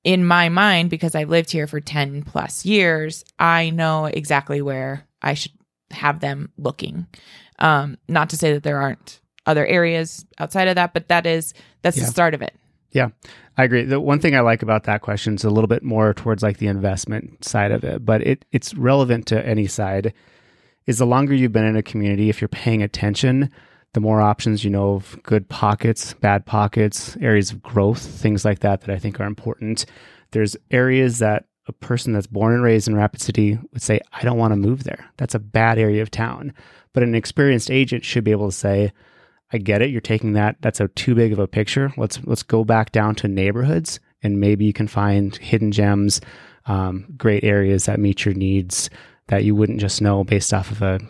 In 0.04 0.26
my 0.26 0.48
mind 0.48 0.90
because 0.90 1.14
I've 1.14 1.30
lived 1.30 1.50
here 1.50 1.66
for 1.66 1.80
10 1.80 2.24
plus 2.24 2.64
years, 2.66 3.24
I 3.38 3.70
know 3.70 4.06
exactly 4.06 4.60
where 4.60 5.06
I 5.22 5.34
should 5.34 5.52
have 5.92 6.20
them 6.20 6.50
looking. 6.56 7.06
Um 7.58 7.98
not 8.08 8.30
to 8.30 8.36
say 8.36 8.52
that 8.54 8.62
there 8.64 8.80
aren't 8.80 9.20
other 9.46 9.64
areas 9.66 10.24
outside 10.38 10.68
of 10.68 10.74
that, 10.76 10.92
but 10.94 11.08
that 11.08 11.26
is 11.26 11.54
that's 11.82 11.96
Yeah. 11.96 12.04
the 12.04 12.10
start 12.10 12.34
of 12.34 12.42
it. 12.42 12.54
Yeah, 12.90 13.08
I 13.56 13.64
agree. 13.64 13.84
The 13.84 14.00
one 14.00 14.18
thing 14.18 14.34
I 14.36 14.40
like 14.40 14.62
about 14.62 14.84
that 14.84 15.00
question 15.02 15.34
is 15.34 15.44
a 15.44 15.50
little 15.50 15.68
bit 15.68 15.82
more 15.82 16.12
towards 16.12 16.42
like 16.42 16.58
the 16.58 16.66
investment 16.66 17.44
side 17.44 17.70
of 17.72 17.84
it, 17.84 18.04
but 18.04 18.22
it 18.26 18.44
it's 18.52 18.74
relevant 18.74 19.26
to 19.28 19.46
any 19.46 19.66
side. 19.66 20.12
Is 20.86 20.98
the 20.98 21.06
longer 21.06 21.32
you've 21.32 21.52
been 21.52 21.64
in 21.64 21.76
a 21.76 21.82
community, 21.82 22.28
if 22.28 22.40
you're 22.40 22.48
paying 22.48 22.82
attention, 22.82 23.50
the 23.94 24.00
more 24.00 24.20
options 24.20 24.64
you 24.64 24.70
know 24.70 24.94
of 24.94 25.18
good 25.22 25.48
pockets, 25.48 26.14
bad 26.14 26.46
pockets, 26.46 27.16
areas 27.20 27.50
of 27.50 27.62
growth, 27.62 28.00
things 28.00 28.44
like 28.44 28.60
that 28.60 28.80
that 28.82 28.90
I 28.90 28.98
think 28.98 29.20
are 29.20 29.26
important. 29.26 29.84
There's 30.30 30.56
areas 30.70 31.18
that 31.18 31.44
a 31.68 31.72
person 31.72 32.12
that's 32.12 32.26
born 32.26 32.54
and 32.54 32.62
raised 32.62 32.88
in 32.88 32.96
Rapid 32.96 33.20
City 33.20 33.58
would 33.72 33.82
say, 33.82 34.00
I 34.12 34.22
don't 34.22 34.38
want 34.38 34.52
to 34.52 34.56
move 34.56 34.84
there. 34.84 35.04
That's 35.18 35.34
a 35.34 35.38
bad 35.38 35.78
area 35.78 36.02
of 36.02 36.10
town. 36.10 36.52
But 36.92 37.02
an 37.02 37.14
experienced 37.14 37.70
agent 37.70 38.04
should 38.04 38.24
be 38.24 38.32
able 38.32 38.50
to 38.50 38.56
say, 38.56 38.92
I 39.52 39.58
get 39.58 39.82
it. 39.82 39.90
You're 39.90 40.00
taking 40.00 40.32
that. 40.32 40.56
That's 40.60 40.80
a 40.80 40.88
too 40.88 41.14
big 41.14 41.32
of 41.32 41.38
a 41.38 41.46
picture. 41.46 41.92
Let's 41.96 42.18
let's 42.24 42.42
go 42.42 42.64
back 42.64 42.90
down 42.90 43.14
to 43.16 43.28
neighborhoods, 43.28 44.00
and 44.22 44.40
maybe 44.40 44.64
you 44.64 44.72
can 44.72 44.88
find 44.88 45.36
hidden 45.36 45.72
gems, 45.72 46.22
um, 46.66 47.06
great 47.16 47.44
areas 47.44 47.84
that 47.84 48.00
meet 48.00 48.24
your 48.24 48.34
needs 48.34 48.88
that 49.28 49.44
you 49.44 49.54
wouldn't 49.54 49.80
just 49.80 50.00
know 50.00 50.24
based 50.24 50.52
off 50.52 50.70
of 50.70 50.82
a, 50.82 51.00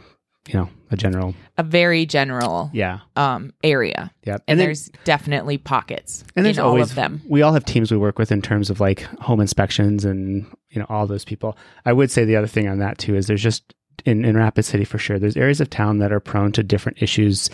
you 0.49 0.55
know, 0.55 0.69
a 0.91 0.97
general. 0.97 1.35
a 1.57 1.63
very 1.63 2.05
general 2.05 2.69
Yeah, 2.73 3.01
um 3.17 3.53
area 3.63 4.11
yeah. 4.25 4.39
and, 4.49 4.59
then- 4.59 4.67
there's 4.67 4.91
definitely 5.05 5.57
pockets 5.59 6.25
and 6.37 6.45
there's 6.45 6.59
in 6.59 6.65
all 6.65 6.71
always 6.71 6.91
of 6.91 6.97
them 6.97 7.23
We 7.29 7.43
all 7.43 7.53
have 7.55 7.65
teams 7.65 7.91
we 7.91 7.97
work 7.97 8.19
with 8.19 8.33
in 8.33 8.43
terms 8.43 8.69
of 8.71 8.81
like 8.81 9.01
home 9.21 9.41
inspections 9.41 10.05
and 10.05 10.47
you 10.71 10.81
know 10.81 10.87
all 10.89 11.07
those 11.07 11.25
people. 11.25 11.57
I 11.87 11.93
would 11.93 12.11
say 12.11 12.25
the 12.25 12.37
other 12.37 12.47
thing 12.49 12.69
on 12.69 12.79
that 12.79 12.99
too 12.99 13.15
is 13.15 13.27
there's 13.27 13.43
just 13.43 13.75
in, 14.05 14.25
in 14.25 14.37
Rapid 14.37 14.65
City 14.65 14.85
for 14.85 14.99
sure. 14.99 15.19
There's 15.19 15.37
areas 15.37 15.61
of 15.61 15.71
town 15.71 15.99
that 15.99 16.13
are 16.13 16.21
prone 16.21 16.51
to 16.53 16.63
different 16.63 17.01
issues 17.03 17.49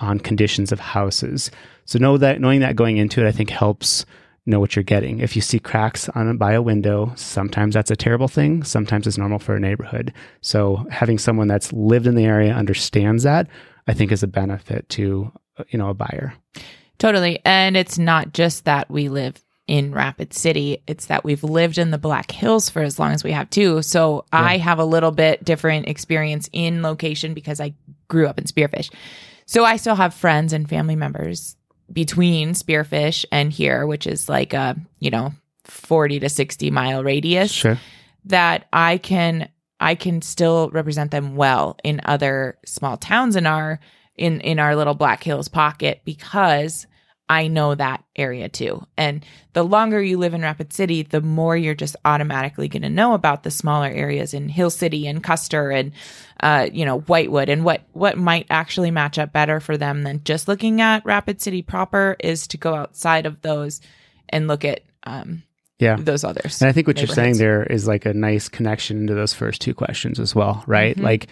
on 0.00 0.20
conditions 0.20 0.70
of 0.70 0.78
houses. 0.78 1.50
So 1.86 1.98
know 1.98 2.18
that 2.18 2.40
knowing 2.40 2.60
that 2.60 2.76
going 2.76 2.98
into 2.98 3.24
it, 3.24 3.28
I 3.28 3.32
think 3.32 3.50
helps 3.50 4.04
know 4.48 4.60
what 4.60 4.74
you're 4.74 4.82
getting. 4.82 5.20
If 5.20 5.36
you 5.36 5.42
see 5.42 5.58
cracks 5.58 6.08
on 6.10 6.36
by 6.38 6.52
a 6.52 6.62
window, 6.62 7.12
sometimes 7.16 7.74
that's 7.74 7.90
a 7.90 7.96
terrible 7.96 8.28
thing. 8.28 8.64
Sometimes 8.64 9.06
it's 9.06 9.18
normal 9.18 9.38
for 9.38 9.54
a 9.54 9.60
neighborhood. 9.60 10.12
So 10.40 10.86
having 10.90 11.18
someone 11.18 11.48
that's 11.48 11.72
lived 11.72 12.06
in 12.06 12.14
the 12.14 12.24
area 12.24 12.52
understands 12.54 13.22
that, 13.24 13.48
I 13.86 13.94
think 13.94 14.12
is 14.12 14.22
a 14.22 14.28
benefit 14.28 14.88
to 14.90 15.32
you 15.68 15.78
know 15.78 15.88
a 15.88 15.94
buyer. 15.94 16.32
totally 16.98 17.40
and 17.44 17.76
it's 17.76 17.98
not 17.98 18.32
just 18.32 18.64
that 18.64 18.90
we 18.90 19.08
live 19.08 19.42
in 19.66 19.92
rapid 19.92 20.32
city 20.32 20.82
it's 20.86 21.06
that 21.06 21.24
we've 21.24 21.44
lived 21.44 21.78
in 21.78 21.90
the 21.90 21.98
black 21.98 22.30
hills 22.30 22.70
for 22.70 22.80
as 22.82 22.98
long 22.98 23.12
as 23.12 23.24
we 23.24 23.32
have 23.32 23.50
too 23.50 23.82
so 23.82 24.24
i 24.32 24.56
have 24.56 24.78
a 24.78 24.84
little 24.84 25.10
bit 25.10 25.44
different 25.44 25.88
experience 25.88 26.48
in 26.52 26.82
location 26.82 27.34
because 27.34 27.60
i 27.60 27.74
grew 28.08 28.26
up 28.26 28.38
in 28.38 28.44
spearfish 28.44 28.90
so 29.46 29.64
i 29.64 29.76
still 29.76 29.96
have 29.96 30.14
friends 30.14 30.52
and 30.52 30.68
family 30.68 30.96
members 30.96 31.56
between 31.92 32.50
spearfish 32.52 33.24
and 33.32 33.52
here 33.52 33.86
which 33.86 34.06
is 34.06 34.28
like 34.28 34.52
a 34.52 34.76
you 34.98 35.10
know 35.10 35.32
40 35.64 36.20
to 36.20 36.28
60 36.28 36.70
mile 36.70 37.02
radius 37.04 37.50
Sure. 37.50 37.78
that 38.26 38.66
I 38.72 38.98
can 38.98 39.48
I 39.80 39.94
can 39.94 40.22
still 40.22 40.70
represent 40.70 41.10
them 41.10 41.36
well 41.36 41.76
in 41.84 42.00
other 42.04 42.58
small 42.66 42.96
towns 42.96 43.36
in 43.36 43.46
our 43.46 43.78
in 44.16 44.40
in 44.40 44.58
our 44.58 44.74
little 44.74 44.94
Black 44.94 45.22
Hills 45.22 45.48
pocket 45.48 46.00
because 46.04 46.86
I 47.28 47.48
know 47.48 47.74
that 47.74 48.04
area 48.16 48.48
too. 48.48 48.86
And 48.96 49.24
the 49.52 49.62
longer 49.62 50.02
you 50.02 50.18
live 50.18 50.34
in 50.34 50.42
Rapid 50.42 50.72
City, 50.72 51.02
the 51.02 51.20
more 51.20 51.56
you're 51.56 51.74
just 51.74 51.96
automatically 52.04 52.68
going 52.68 52.82
to 52.82 52.88
know 52.88 53.12
about 53.14 53.42
the 53.42 53.50
smaller 53.50 53.88
areas 53.88 54.34
in 54.34 54.48
Hill 54.48 54.70
City 54.70 55.06
and 55.06 55.22
Custer 55.22 55.70
and, 55.70 55.92
uh, 56.40 56.68
you 56.72 56.84
know, 56.84 57.00
Whitewood 57.00 57.48
and 57.48 57.64
what, 57.64 57.82
what 57.92 58.16
might 58.16 58.46
actually 58.48 58.90
match 58.90 59.18
up 59.18 59.32
better 59.32 59.60
for 59.60 59.76
them 59.76 60.04
than 60.04 60.24
just 60.24 60.48
looking 60.48 60.80
at 60.80 61.04
Rapid 61.04 61.42
City 61.42 61.62
proper 61.62 62.16
is 62.18 62.46
to 62.48 62.56
go 62.56 62.74
outside 62.74 63.26
of 63.26 63.42
those 63.42 63.80
and 64.28 64.48
look 64.48 64.64
at, 64.64 64.80
um, 65.04 65.42
yeah 65.78 65.96
those 65.96 66.24
others. 66.24 66.60
And 66.60 66.68
I 66.68 66.72
think 66.72 66.86
what 66.86 66.98
you're 66.98 67.06
saying 67.06 67.38
there 67.38 67.62
is 67.62 67.86
like 67.86 68.04
a 68.04 68.12
nice 68.12 68.48
connection 68.48 69.06
to 69.06 69.14
those 69.14 69.32
first 69.32 69.60
two 69.60 69.74
questions 69.74 70.18
as 70.18 70.34
well, 70.34 70.64
right? 70.66 70.96
Mhm. 70.96 71.02
Like 71.02 71.28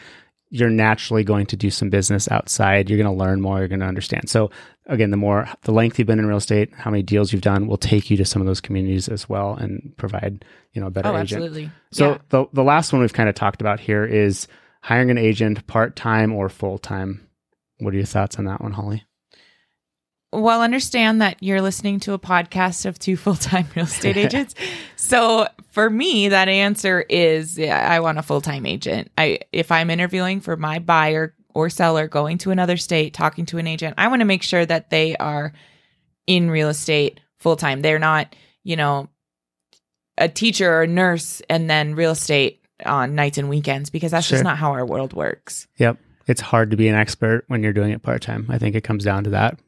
you're 0.50 0.70
naturally 0.70 1.24
going 1.24 1.46
to 1.46 1.56
do 1.56 1.70
some 1.70 1.90
business 1.90 2.30
outside. 2.30 2.88
You're 2.88 3.02
going 3.02 3.12
to 3.16 3.24
learn 3.24 3.40
more. 3.40 3.58
You're 3.58 3.68
going 3.68 3.80
to 3.80 3.86
understand. 3.86 4.28
So 4.30 4.50
again, 4.86 5.10
the 5.10 5.16
more 5.16 5.48
the 5.62 5.72
length 5.72 5.98
you've 5.98 6.06
been 6.06 6.18
in 6.20 6.26
real 6.26 6.36
estate, 6.36 6.72
how 6.74 6.90
many 6.90 7.02
deals 7.02 7.32
you've 7.32 7.42
done, 7.42 7.66
will 7.66 7.76
take 7.76 8.10
you 8.10 8.16
to 8.18 8.24
some 8.24 8.40
of 8.42 8.46
those 8.46 8.60
communities 8.60 9.08
as 9.08 9.28
well 9.28 9.54
and 9.54 9.92
provide 9.96 10.44
you 10.72 10.80
know 10.80 10.86
a 10.86 10.90
better 10.90 11.08
Oh, 11.08 11.16
agent. 11.16 11.42
absolutely. 11.42 11.70
So 11.92 12.10
yeah. 12.12 12.18
the 12.28 12.46
the 12.52 12.62
last 12.64 12.92
one 12.92 13.00
we've 13.02 13.12
kind 13.12 13.28
of 13.28 13.34
talked 13.34 13.60
about 13.60 13.80
here 13.80 14.04
is 14.04 14.46
hiring 14.82 15.10
an 15.10 15.18
agent 15.18 15.66
part 15.66 15.96
time 15.96 16.32
or 16.32 16.48
full 16.48 16.78
time. 16.78 17.26
What 17.78 17.92
are 17.94 17.96
your 17.96 18.06
thoughts 18.06 18.38
on 18.38 18.44
that 18.44 18.60
one, 18.60 18.72
Holly? 18.72 19.04
Well, 20.40 20.62
understand 20.62 21.20
that 21.22 21.36
you're 21.42 21.60
listening 21.62 22.00
to 22.00 22.12
a 22.12 22.18
podcast 22.18 22.86
of 22.86 22.98
two 22.98 23.16
full 23.24 23.34
time 23.34 23.66
real 23.74 23.84
estate 23.86 24.16
agents. 24.26 24.54
So 24.96 25.48
for 25.70 25.88
me, 25.90 26.28
that 26.28 26.48
answer 26.48 27.00
is 27.08 27.58
yeah, 27.58 27.90
I 27.90 28.00
want 28.00 28.18
a 28.18 28.22
full 28.22 28.40
time 28.40 28.66
agent. 28.66 29.10
I 29.18 29.40
if 29.52 29.72
I'm 29.72 29.90
interviewing 29.90 30.40
for 30.40 30.56
my 30.56 30.78
buyer 30.78 31.34
or 31.54 31.70
seller 31.70 32.06
going 32.06 32.38
to 32.38 32.50
another 32.50 32.76
state, 32.76 33.14
talking 33.14 33.46
to 33.46 33.58
an 33.58 33.66
agent, 33.66 33.94
I 33.98 34.08
want 34.08 34.20
to 34.20 34.26
make 34.26 34.42
sure 34.42 34.64
that 34.66 34.90
they 34.90 35.16
are 35.16 35.52
in 36.26 36.50
real 36.50 36.68
estate 36.68 37.20
full 37.38 37.56
time. 37.56 37.80
They're 37.82 37.98
not, 37.98 38.34
you 38.62 38.76
know, 38.76 39.08
a 40.18 40.28
teacher 40.28 40.70
or 40.70 40.82
a 40.82 40.86
nurse 40.86 41.40
and 41.48 41.68
then 41.68 41.94
real 41.94 42.10
estate 42.12 42.60
on 42.84 43.14
nights 43.14 43.38
and 43.38 43.48
weekends 43.48 43.90
because 43.90 44.10
that's 44.10 44.26
Sure. 44.26 44.36
just 44.36 44.44
not 44.44 44.58
how 44.58 44.72
our 44.72 44.84
world 44.84 45.12
works. 45.14 45.66
Yep. 45.78 45.98
It's 46.26 46.40
hard 46.40 46.72
to 46.72 46.76
be 46.76 46.88
an 46.88 46.94
expert 46.94 47.44
when 47.48 47.62
you're 47.62 47.72
doing 47.72 47.92
it 47.92 48.02
part 48.02 48.20
time. 48.20 48.46
I 48.48 48.58
think 48.58 48.74
it 48.74 48.82
comes 48.82 49.04
down 49.04 49.24
to 49.24 49.30
that. 49.30 49.58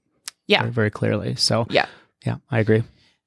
Yeah. 0.48 0.62
Very, 0.62 0.72
very 0.72 0.90
clearly. 0.90 1.36
So 1.36 1.66
Yeah. 1.70 1.86
yeah, 2.26 2.36
I 2.50 2.58
agree. 2.58 2.82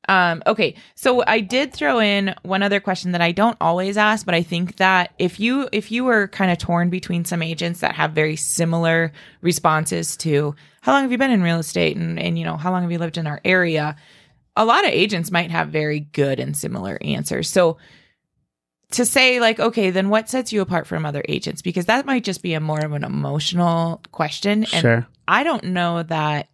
Um, 0.09 0.41
okay, 0.47 0.75
so 0.95 1.23
I 1.27 1.39
did 1.41 1.73
throw 1.73 1.99
in 1.99 2.33
one 2.41 2.63
other 2.63 2.79
question 2.79 3.11
that 3.11 3.21
I 3.21 3.31
don't 3.31 3.57
always 3.61 3.97
ask, 3.97 4.25
but 4.25 4.33
I 4.33 4.41
think 4.41 4.77
that 4.77 5.13
if 5.19 5.39
you 5.39 5.69
if 5.71 5.91
you 5.91 6.03
were 6.03 6.27
kind 6.27 6.51
of 6.51 6.57
torn 6.57 6.89
between 6.89 7.23
some 7.23 7.43
agents 7.43 7.81
that 7.81 7.95
have 7.95 8.11
very 8.11 8.35
similar 8.35 9.13
responses 9.41 10.17
to 10.17 10.55
how 10.81 10.93
long 10.93 11.03
have 11.03 11.11
you 11.11 11.19
been 11.19 11.31
in 11.31 11.43
real 11.43 11.59
estate 11.59 11.97
and 11.97 12.19
and 12.19 12.37
you 12.37 12.45
know 12.45 12.57
how 12.57 12.71
long 12.71 12.81
have 12.81 12.91
you 12.91 12.97
lived 12.97 13.17
in 13.19 13.27
our 13.27 13.39
area, 13.45 13.95
a 14.55 14.65
lot 14.65 14.85
of 14.85 14.89
agents 14.91 15.29
might 15.31 15.51
have 15.51 15.69
very 15.69 15.99
good 15.99 16.39
and 16.39 16.57
similar 16.57 16.97
answers. 17.01 17.47
So 17.47 17.77
to 18.91 19.05
say 19.05 19.39
like 19.39 19.59
okay, 19.59 19.91
then 19.91 20.09
what 20.09 20.29
sets 20.29 20.51
you 20.51 20.61
apart 20.61 20.87
from 20.87 21.05
other 21.05 21.23
agents 21.29 21.61
because 21.61 21.85
that 21.85 22.07
might 22.07 22.23
just 22.23 22.41
be 22.41 22.55
a 22.55 22.59
more 22.59 22.83
of 22.83 22.91
an 22.93 23.03
emotional 23.03 24.01
question 24.11 24.65
and 24.73 24.81
sure. 24.81 25.07
I 25.27 25.43
don't 25.43 25.65
know 25.65 26.01
that 26.03 26.49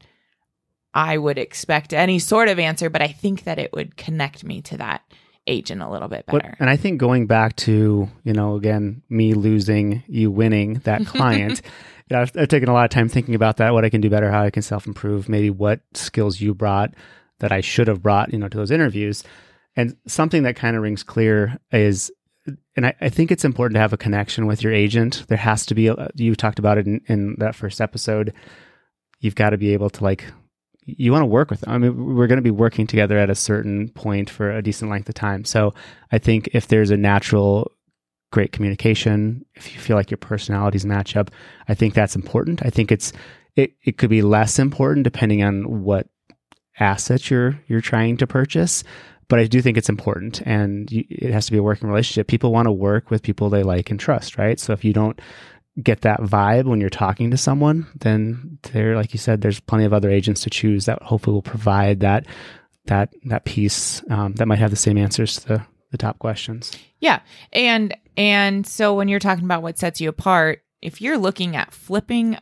I 0.98 1.16
would 1.16 1.38
expect 1.38 1.94
any 1.94 2.18
sort 2.18 2.50
of 2.50 2.58
answer, 2.58 2.89
but 2.89 3.04
I 3.04 3.10
think 3.10 3.44
that 3.44 3.60
it 3.60 3.72
would 3.72 3.98
connect 3.98 4.44
me 4.44 4.63
to 4.63 4.77
that 4.77 5.04
agent 5.46 5.84
a 5.84 5.88
little 5.88 6.08
bit 6.08 6.25
better. 6.25 6.56
and 6.60 6.72
I 6.72 6.75
think 6.75 7.00
going 7.00 7.27
back 7.27 7.56
to, 7.58 8.10
you 8.24 8.34
know, 8.34 8.56
again, 8.56 9.04
me 9.08 9.36
losing, 9.36 10.04
you 10.08 10.32
winning 10.32 10.82
that 10.86 11.06
client, 11.06 11.62
you 12.10 12.16
know, 12.16 12.22
I've, 12.24 12.32
I've 12.36 12.48
taken 12.48 12.68
a 12.68 12.74
lot 12.74 12.86
of 12.86 12.89
time 12.89 13.10
thinking 13.10 13.36
about 13.36 13.58
that, 13.58 13.74
what 13.74 13.86
I 13.86 13.92
can 13.92 14.01
do 14.01 14.10
better, 14.10 14.32
how 14.32 14.42
I 14.42 14.50
can 14.50 14.63
self 14.63 14.88
improve, 14.88 15.30
maybe 15.30 15.51
what 15.51 15.82
skills 15.94 16.42
you 16.42 16.56
brought 16.56 16.96
that 17.39 17.51
I 17.51 17.62
should 17.62 17.88
have 17.88 18.01
brought, 18.01 18.34
you 18.34 18.39
know, 18.39 18.50
to 18.50 18.58
those 18.58 18.72
interviews. 18.72 19.24
And 19.75 19.96
something 20.08 20.42
that 20.44 20.56
kind 20.56 20.75
of 20.75 20.82
rings 20.82 21.04
clear 21.04 21.60
is, 21.72 22.12
and 22.75 22.88
I, 22.88 22.96
I 23.00 23.10
think 23.10 23.32
it's 23.32 23.46
important 23.46 23.75
to 23.75 23.82
have 23.82 23.94
a 23.94 23.98
connection 23.98 24.48
with 24.48 24.63
your 24.63 24.74
agent. 24.74 25.25
There 25.27 25.38
has 25.38 25.63
to 25.68 25.75
be, 25.75 25.89
a, 25.89 26.10
you 26.16 26.34
talked 26.34 26.58
about 26.58 26.80
it 26.80 26.88
in, 26.88 27.01
in 27.06 27.36
that 27.38 27.54
first 27.54 27.82
episode. 27.82 28.34
You've 29.20 29.36
got 29.36 29.51
to 29.51 29.60
be 29.60 29.74
able 29.74 29.92
to 29.92 30.04
like, 30.04 30.25
you 30.88 31.12
want 31.12 31.22
to 31.22 31.27
work 31.27 31.51
with 31.51 31.62
them. 31.62 31.74
I 31.74 31.77
mean, 31.77 32.15
we're 32.15 32.27
going 32.27 32.38
to 32.38 32.41
be 32.41 32.50
working 32.50 32.88
together 32.88 33.17
at 33.17 33.29
a 33.29 33.36
certain 33.36 33.89
point 33.89 34.29
for 34.29 34.50
a 34.50 34.62
decent 34.62 34.89
length 34.89 35.10
of 35.10 35.15
time. 35.15 35.44
So 35.44 35.74
I 36.12 36.17
think 36.17 36.50
if 36.53 36.67
there's 36.67 36.91
a 36.91 36.98
natural, 36.98 37.72
great 38.32 38.53
communication, 38.53 39.46
if 39.56 39.74
you 39.74 39.79
feel 39.79 39.98
like 39.98 40.10
your 40.10 40.17
personalities 40.17 40.86
match 40.86 41.17
up, 41.17 41.29
I 41.67 41.74
think 41.74 41.94
that's 41.94 42.15
important. 42.15 42.65
I 42.65 42.70
think 42.70 42.91
it's 42.91 43.12
it, 43.58 43.74
it 43.84 43.98
could 43.98 44.10
be 44.10 44.22
less 44.22 44.60
important 44.60 45.03
depending 45.03 45.44
on 45.44 45.84
what 45.84 46.08
asset 46.79 47.29
you're 47.29 47.60
you're 47.67 47.82
trying 47.82 48.15
to 48.17 48.27
purchase. 48.27 48.84
But 49.29 49.39
I 49.39 49.46
do 49.46 49.62
think 49.62 49.77
it's 49.77 49.89
important, 49.89 50.41
and 50.46 50.89
you, 50.89 51.03
it 51.10 51.34
has 51.34 51.48
to 51.48 51.51
be 51.51 51.58
a 51.58 51.63
working 51.63 51.89
relationship. 51.89 52.27
People 52.27 52.53
want 52.53 52.67
to 52.67 52.72
work 52.72 53.12
with 53.12 53.24
people 53.24 53.50
they 53.50 53.62
like 53.62 53.91
and 53.91 54.00
trust, 54.00 54.38
right? 54.38 54.58
So 54.58 54.72
if 54.72 54.86
you 54.86 54.94
don't 54.94 55.20
get 55.81 56.01
that 56.01 56.19
vibe 56.22 56.65
when 56.65 56.81
you're 56.81 56.89
talking 56.89 57.31
to 57.31 57.38
someone, 57.38 57.88
then 58.00 58.57
there, 58.74 58.96
like 58.96 59.13
you 59.13 59.19
said, 59.19 59.41
there's 59.41 59.60
plenty 59.60 59.86
of 59.86 59.93
other 59.93 60.10
agents 60.10 60.41
to 60.41 60.50
choose 60.50 60.86
that 60.86 61.01
hopefully 61.03 61.34
will 61.34 61.41
provide 61.41 62.00
that 62.01 62.25
that 62.86 63.13
that 63.25 63.46
piece 63.46 64.01
um, 64.10 64.34
that 64.34 64.48
might 64.48 64.60
have 64.60 64.72
the 64.72 64.77
same 64.77 64.98
answers 64.98 65.38
to 65.38 65.48
the, 65.48 65.65
the 65.91 65.98
top 65.98 66.19
questions. 66.19 66.72
yeah. 67.00 67.19
And 67.53 67.96
and 68.15 68.65
so 68.65 68.96
when 68.96 69.07
you're 69.07 69.19
talking 69.19 69.46
about 69.46 69.62
what 69.62 69.77
sets 69.77 70.01
you 70.01 70.10
apart, 70.10 70.63
if 70.81 71.01
you're 71.01 71.17
looking 71.17 71.55
at 71.55 71.74
flipping 71.74 72.38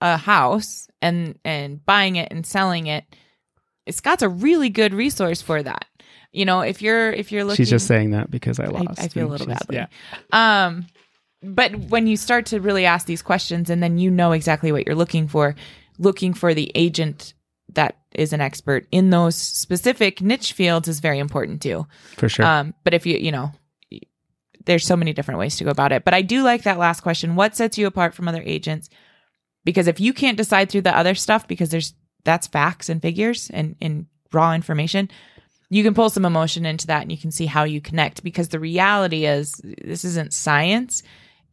a 0.00 0.16
house 0.16 0.88
and 1.00 1.38
and 1.44 1.84
buying 1.84 2.16
it 2.16 2.28
and 2.30 2.44
selling 2.44 2.86
it, 2.86 3.04
Scott's 3.90 4.22
a 4.22 4.28
really 4.28 4.68
good 4.68 4.92
resource 4.92 5.40
for 5.40 5.62
that. 5.62 5.86
You 6.32 6.44
know, 6.44 6.60
if 6.60 6.82
you're 6.82 7.12
if 7.12 7.30
you're 7.30 7.44
looking 7.44 7.56
She's 7.56 7.70
just 7.70 7.86
saying 7.86 8.10
that 8.10 8.30
because 8.30 8.58
I 8.58 8.64
I, 8.64 8.68
lost. 8.68 9.00
I 9.00 9.08
feel 9.08 9.28
a 9.28 9.30
little 9.30 9.46
badly. 9.46 9.76
Yeah. 9.76 9.86
Um, 10.32 10.86
but 11.44 11.74
when 11.76 12.06
you 12.06 12.16
start 12.16 12.46
to 12.46 12.60
really 12.60 12.86
ask 12.86 13.06
these 13.06 13.22
questions 13.22 13.70
and 13.70 13.82
then 13.82 13.98
you 13.98 14.10
know 14.10 14.32
exactly 14.32 14.72
what 14.72 14.86
you're 14.86 14.94
looking 14.94 15.28
for, 15.28 15.54
looking 15.98 16.34
for 16.34 16.54
the 16.54 16.72
agent 16.74 17.34
that 17.74 17.98
is 18.14 18.32
an 18.32 18.40
expert 18.40 18.86
in 18.90 19.10
those 19.10 19.36
specific 19.36 20.20
niche 20.20 20.52
fields 20.52 20.88
is 20.88 21.00
very 21.00 21.18
important 21.18 21.62
too. 21.62 21.86
for 22.16 22.28
sure. 22.28 22.44
Um, 22.44 22.74
but 22.84 22.94
if 22.94 23.06
you, 23.06 23.16
you 23.16 23.32
know, 23.32 23.52
there's 24.66 24.86
so 24.86 24.96
many 24.96 25.12
different 25.12 25.40
ways 25.40 25.56
to 25.56 25.64
go 25.64 25.70
about 25.70 25.92
it. 25.92 26.04
But 26.04 26.14
I 26.14 26.22
do 26.22 26.42
like 26.42 26.62
that 26.62 26.78
last 26.78 27.00
question. 27.00 27.36
What 27.36 27.56
sets 27.56 27.78
you 27.78 27.86
apart 27.86 28.14
from 28.14 28.28
other 28.28 28.42
agents? 28.44 28.88
Because 29.64 29.88
if 29.88 30.00
you 30.00 30.12
can't 30.12 30.36
decide 30.36 30.70
through 30.70 30.82
the 30.82 30.96
other 30.96 31.14
stuff, 31.14 31.48
because 31.48 31.70
there's 31.70 31.94
that's 32.24 32.46
facts 32.46 32.88
and 32.88 33.02
figures 33.02 33.50
and, 33.52 33.76
and 33.82 34.06
raw 34.32 34.54
information, 34.54 35.10
you 35.68 35.82
can 35.82 35.94
pull 35.94 36.08
some 36.08 36.24
emotion 36.24 36.64
into 36.64 36.86
that 36.86 37.02
and 37.02 37.12
you 37.12 37.18
can 37.18 37.30
see 37.30 37.46
how 37.46 37.64
you 37.64 37.80
connect. 37.80 38.22
Because 38.22 38.48
the 38.48 38.60
reality 38.60 39.26
is 39.26 39.60
this 39.62 40.04
isn't 40.04 40.32
science. 40.32 41.02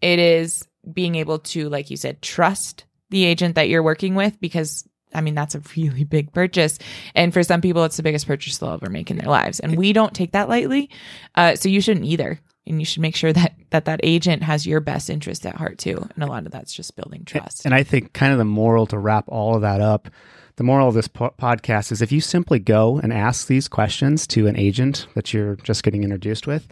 It 0.01 0.19
is 0.19 0.67
being 0.91 1.15
able 1.15 1.39
to, 1.39 1.69
like 1.69 1.89
you 1.89 1.97
said, 1.97 2.21
trust 2.21 2.85
the 3.09 3.25
agent 3.25 3.55
that 3.55 3.69
you're 3.69 3.83
working 3.83 4.15
with 4.15 4.39
because 4.39 4.87
I 5.13 5.21
mean, 5.21 5.35
that's 5.35 5.55
a 5.55 5.61
really 5.75 6.03
big 6.09 6.31
purchase. 6.33 6.79
And 7.15 7.33
for 7.33 7.43
some 7.43 7.61
people, 7.61 7.83
it's 7.83 7.97
the 7.97 8.03
biggest 8.03 8.27
purchase 8.27 8.57
they'll 8.57 8.71
ever 8.71 8.89
make 8.89 9.11
in 9.11 9.17
their 9.17 9.29
lives. 9.29 9.59
And 9.59 9.77
we 9.77 9.93
don't 9.93 10.13
take 10.13 10.31
that 10.31 10.49
lightly. 10.49 10.89
Uh, 11.35 11.55
so 11.55 11.69
you 11.69 11.81
shouldn't 11.81 12.05
either. 12.05 12.39
And 12.67 12.79
you 12.79 12.85
should 12.85 13.01
make 13.01 13.15
sure 13.15 13.33
that, 13.33 13.55
that 13.71 13.85
that 13.85 13.99
agent 14.03 14.43
has 14.43 14.67
your 14.67 14.79
best 14.79 15.09
interest 15.09 15.45
at 15.45 15.55
heart 15.55 15.79
too. 15.79 16.07
And 16.15 16.23
a 16.23 16.27
lot 16.27 16.45
of 16.45 16.51
that's 16.51 16.73
just 16.73 16.95
building 16.95 17.25
trust. 17.25 17.65
And 17.65 17.73
I 17.73 17.83
think 17.83 18.13
kind 18.13 18.31
of 18.31 18.37
the 18.37 18.45
moral 18.45 18.85
to 18.87 18.99
wrap 18.99 19.25
all 19.27 19.55
of 19.55 19.61
that 19.61 19.81
up, 19.81 20.09
the 20.57 20.63
moral 20.63 20.87
of 20.87 20.93
this 20.93 21.07
po- 21.07 21.33
podcast 21.39 21.91
is 21.91 22.01
if 22.01 22.11
you 22.11 22.21
simply 22.21 22.59
go 22.59 22.99
and 22.99 23.11
ask 23.11 23.47
these 23.47 23.67
questions 23.67 24.27
to 24.27 24.47
an 24.47 24.55
agent 24.57 25.07
that 25.15 25.33
you're 25.33 25.55
just 25.57 25.83
getting 25.83 26.03
introduced 26.03 26.45
with, 26.45 26.67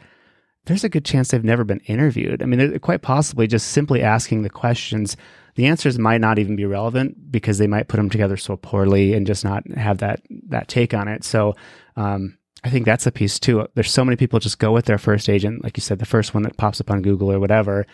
there's 0.69 0.83
a 0.83 0.89
good 0.89 1.03
chance 1.03 1.29
they've 1.29 1.43
never 1.43 1.63
been 1.63 1.79
interviewed. 1.81 2.43
I 2.43 2.45
mean, 2.45 2.59
they're 2.59 2.79
quite 2.79 3.01
possibly 3.01 3.47
just 3.47 3.69
simply 3.69 4.03
asking 4.03 4.43
the 4.43 4.51
questions, 4.51 5.17
the 5.55 5.65
answers 5.65 5.97
might 5.97 6.21
not 6.21 6.37
even 6.37 6.55
be 6.55 6.65
relevant 6.65 7.31
because 7.31 7.57
they 7.57 7.65
might 7.65 7.87
put 7.87 7.97
them 7.97 8.09
together 8.09 8.37
so 8.37 8.55
poorly 8.55 9.13
and 9.13 9.25
just 9.25 9.43
not 9.43 9.67
have 9.71 9.97
that 9.97 10.21
that 10.47 10.67
take 10.67 10.93
on 10.93 11.07
it. 11.07 11.23
So, 11.23 11.55
um, 11.95 12.37
I 12.63 12.69
think 12.69 12.85
that's 12.85 13.07
a 13.07 13.11
piece 13.11 13.39
too. 13.39 13.67
There's 13.73 13.91
so 13.91 14.05
many 14.05 14.15
people 14.15 14.39
just 14.39 14.59
go 14.59 14.71
with 14.71 14.85
their 14.85 14.99
first 14.99 15.27
agent, 15.27 15.63
like 15.63 15.75
you 15.75 15.81
said, 15.81 15.97
the 15.97 16.05
first 16.05 16.33
one 16.33 16.43
that 16.43 16.57
pops 16.57 16.79
up 16.79 16.91
on 16.91 17.01
Google 17.01 17.31
or 17.31 17.39
whatever, 17.39 17.87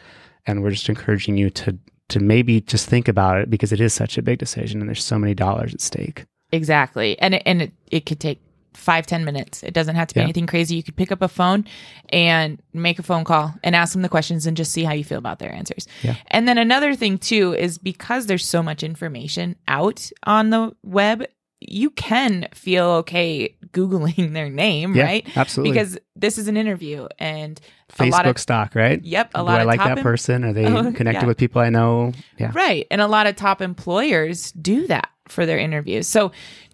and 0.46 0.62
we're 0.62 0.72
just 0.72 0.90
encouraging 0.90 1.38
you 1.38 1.50
to 1.52 1.80
to 2.10 2.20
maybe 2.20 2.60
just 2.60 2.90
think 2.90 3.08
about 3.08 3.40
it 3.40 3.50
because 3.50 3.72
it 3.72 3.80
is 3.80 3.94
such 3.94 4.18
a 4.18 4.22
big 4.22 4.38
decision 4.38 4.82
and 4.82 4.90
there's 4.90 5.04
so 5.04 5.18
many 5.18 5.34
dollars 5.34 5.74
at 5.74 5.82
stake. 5.82 6.26
Exactly. 6.52 7.18
And 7.20 7.36
it, 7.36 7.44
and 7.46 7.62
it, 7.64 7.72
it 7.90 8.06
could 8.06 8.20
take 8.20 8.40
five 8.76 9.06
ten 9.08 9.26
minutes. 9.26 9.64
It 9.64 9.74
doesn't 9.74 9.96
have 9.96 10.08
to 10.10 10.14
be 10.16 10.20
Yeah. 10.20 10.26
anything 10.26 10.48
crazy. 10.48 10.76
You 10.76 10.84
could 10.84 10.96
pick 10.96 11.12
up 11.12 11.22
a 11.22 11.28
phone 11.28 11.66
and 12.10 12.62
make 12.74 13.00
a 13.00 13.04
phone 13.04 13.24
call 13.24 13.54
and 13.64 13.76
ask 13.76 13.94
them 13.94 14.02
the 14.02 14.10
questions 14.10 14.46
and 14.46 14.56
just 14.58 14.72
see 14.72 14.84
how 14.84 14.94
you 14.94 15.04
feel 15.04 15.18
about 15.18 15.40
their 15.40 15.54
answers. 15.54 15.88
Yeah. 16.04 16.16
And 16.28 16.48
then 16.48 16.58
another 16.58 16.96
thing 16.96 17.18
too 17.18 17.54
is 17.54 17.78
because 17.78 18.26
there's 18.28 18.48
so 18.48 18.62
much 18.62 18.84
information 18.84 19.56
out 19.68 20.10
on 20.24 20.50
the 20.50 20.76
web, 20.84 21.26
you 21.62 21.90
can 21.90 22.48
feel 22.54 22.86
okay 22.88 23.56
Googling 23.72 24.34
their 24.34 24.50
name, 24.50 24.94
Yeah, 24.96 25.04
right? 25.04 25.38
absolutely. 25.38 25.72
Because 25.74 25.98
this 26.16 26.38
is 26.38 26.48
an 26.48 26.58
interview 26.58 27.08
and 27.18 27.60
a 27.90 27.94
Facebook 28.04 28.12
lot 28.12 28.26
of 28.28 28.38
stock, 28.38 28.76
right? 28.76 29.04
Yep, 29.04 29.32
a 29.36 29.38
Do 29.40 29.44
lot 29.44 29.60
I 29.60 29.62
of 29.62 29.68
like 29.68 29.80
that 29.80 29.98
em- 29.98 30.04
person? 30.04 30.44
Are 30.44 30.54
they 30.54 30.66
Oh, 30.68 30.92
connected 30.92 31.24
yeah. 31.24 31.28
with 31.28 31.38
people 31.38 31.62
I 31.62 31.70
know? 31.70 32.12
Yeah. 32.38 32.52
Right. 32.54 32.86
And 32.92 33.02
a 33.02 33.08
lot 33.08 33.26
of 33.26 33.36
top 33.36 33.62
employers 33.62 34.52
do 34.52 34.86
that 34.88 35.10
for 35.28 35.46
their 35.46 35.58
interviews. 35.58 36.08
So, 36.08 36.32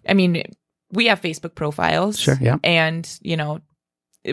I 0.08 0.14
mean, 0.14 0.42
we 0.92 1.06
have 1.06 1.20
Facebook 1.20 1.54
profiles. 1.54 2.18
Sure, 2.18 2.38
yeah. 2.40 2.58
And, 2.62 3.08
you 3.22 3.36
know, 3.36 3.60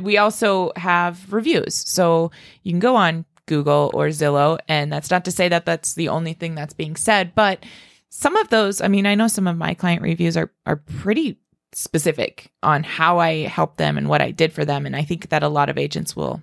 we 0.01 0.17
also 0.17 0.71
have 0.75 1.31
reviews. 1.33 1.73
So 1.75 2.31
you 2.63 2.71
can 2.71 2.79
go 2.79 2.95
on 2.95 3.25
Google 3.47 3.89
or 3.93 4.07
Zillow. 4.07 4.59
And 4.67 4.91
that's 4.93 5.09
not 5.09 5.25
to 5.25 5.31
say 5.31 5.49
that 5.49 5.65
that's 5.65 5.95
the 5.95 6.09
only 6.09 6.33
thing 6.33 6.55
that's 6.55 6.73
being 6.73 6.95
said, 6.95 7.33
but 7.33 7.65
some 8.09 8.35
of 8.35 8.49
those, 8.49 8.81
I 8.81 8.87
mean, 8.87 9.05
I 9.05 9.15
know 9.15 9.27
some 9.27 9.47
of 9.47 9.57
my 9.57 9.73
client 9.73 10.01
reviews 10.01 10.35
are, 10.35 10.51
are 10.65 10.77
pretty 10.77 11.39
specific 11.73 12.51
on 12.63 12.83
how 12.83 13.19
I 13.19 13.47
helped 13.47 13.77
them 13.77 13.97
and 13.97 14.09
what 14.09 14.21
I 14.21 14.31
did 14.31 14.53
for 14.53 14.65
them. 14.65 14.85
And 14.85 14.95
I 14.95 15.03
think 15.03 15.29
that 15.29 15.43
a 15.43 15.49
lot 15.49 15.69
of 15.69 15.77
agents 15.77 16.15
will 16.15 16.41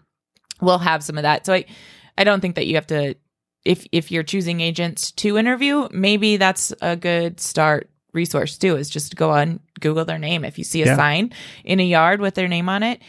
will 0.61 0.78
have 0.78 1.02
some 1.02 1.18
of 1.18 1.23
that. 1.23 1.44
So 1.44 1.52
I 1.52 1.66
I 2.16 2.25
don't 2.25 2.40
think 2.40 2.54
that 2.54 2.66
you 2.66 2.76
have 2.76 2.87
to 2.88 3.16
if 3.64 3.87
if 3.92 4.11
you're 4.11 4.23
choosing 4.23 4.61
agents 4.61 5.11
to 5.12 5.37
interview, 5.37 5.88
maybe 5.90 6.37
that's 6.37 6.73
a 6.80 6.96
good 6.96 7.40
start 7.40 7.90
resource 8.12 8.56
too, 8.56 8.76
is 8.76 8.88
just 8.88 9.16
go 9.16 9.30
on 9.30 9.61
Google 9.80 10.04
their 10.04 10.18
name. 10.18 10.45
If 10.45 10.59
you 10.59 10.64
see 10.64 10.83
a 10.83 10.87
Yeah. 10.87 10.97
sign 10.97 11.33
in 11.64 11.80
a 11.80 11.85
yard 11.85 12.21
with 12.21 12.35
their 12.35 12.49
name 12.49 12.68
on 12.68 12.83
it, 12.83 13.00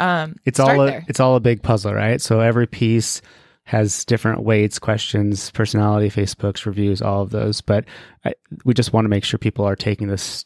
um 0.00 0.36
It's 0.44 0.58
all 0.60 0.80
a, 0.82 0.86
there. 0.86 1.04
it's 1.08 1.20
all 1.20 1.36
a 1.36 1.40
big 1.40 1.62
puzzle, 1.62 1.94
right? 1.94 2.20
So 2.20 2.40
every 2.40 2.66
piece 2.66 3.22
has 3.64 4.04
different 4.04 4.42
weights, 4.42 4.78
questions, 4.78 5.50
personality, 5.52 6.08
Facebook's 6.10 6.66
reviews, 6.66 7.00
all 7.00 7.22
of 7.22 7.30
those. 7.30 7.60
But 7.62 7.84
I, 8.24 8.34
we 8.64 8.74
just 8.74 8.92
want 8.92 9.04
to 9.06 9.08
make 9.08 9.24
sure 9.24 9.38
people 9.38 9.64
are 9.64 9.76
taking 9.76 10.08
the 10.08 10.14
s- 10.14 10.44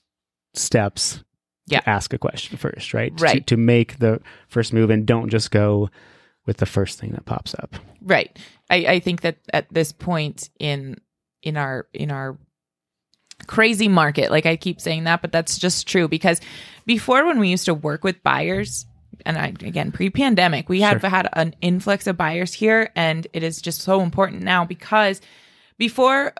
steps 0.55 1.25
Yeah. 1.67 1.81
to 1.81 1.89
ask 1.91 2.13
a 2.13 2.19
question 2.19 2.57
first, 2.59 2.95
right? 2.95 3.17
To- 3.17 3.25
Right. 3.25 3.47
To, 3.49 3.57
make 3.57 3.99
the 3.99 4.21
first 4.49 4.73
move 4.73 4.91
and 4.91 5.05
don't 5.07 5.31
just 5.31 5.51
go 5.51 5.91
with 6.47 6.59
the 6.59 6.67
first 6.67 6.99
thing 7.01 7.11
that 7.11 7.25
pops 7.27 7.55
up. 7.55 7.75
Right. 8.01 8.39
I, 8.71 8.77
I 8.87 9.01
think 9.01 9.23
that 9.23 9.37
at 9.53 9.67
this 9.73 9.93
point 9.93 10.49
in 10.61 10.97
in 11.43 11.57
our 11.57 11.87
in 11.93 12.11
our 12.11 12.37
crazy 13.47 13.89
market, 13.89 14.31
like 14.31 14.47
I 14.47 14.57
keep 14.57 14.81
saying 14.81 15.05
that, 15.05 15.23
but 15.23 15.33
that's 15.33 15.59
just 15.59 15.87
true 15.87 16.09
because 16.09 16.41
before 16.87 17.25
when 17.27 17.39
we 17.39 17.49
used 17.49 17.67
to 17.67 17.75
work 17.75 18.05
with 18.05 18.23
buyers, 18.23 18.87
and 19.27 19.37
I 19.39 19.47
again 19.49 19.93
pre-pandemic, 19.93 20.69
we 20.69 20.81
had 20.81 21.01
Sure. 21.01 21.11
had 21.11 21.29
an 21.33 21.55
influx 21.61 22.07
of 22.07 22.17
buyers 22.17 22.53
here, 22.53 22.91
and 22.95 23.27
it 23.33 23.43
is 23.43 23.61
just 23.63 23.81
so 23.83 24.01
important 24.01 24.43
now 24.43 24.65
because 24.65 25.21
before 25.79 26.35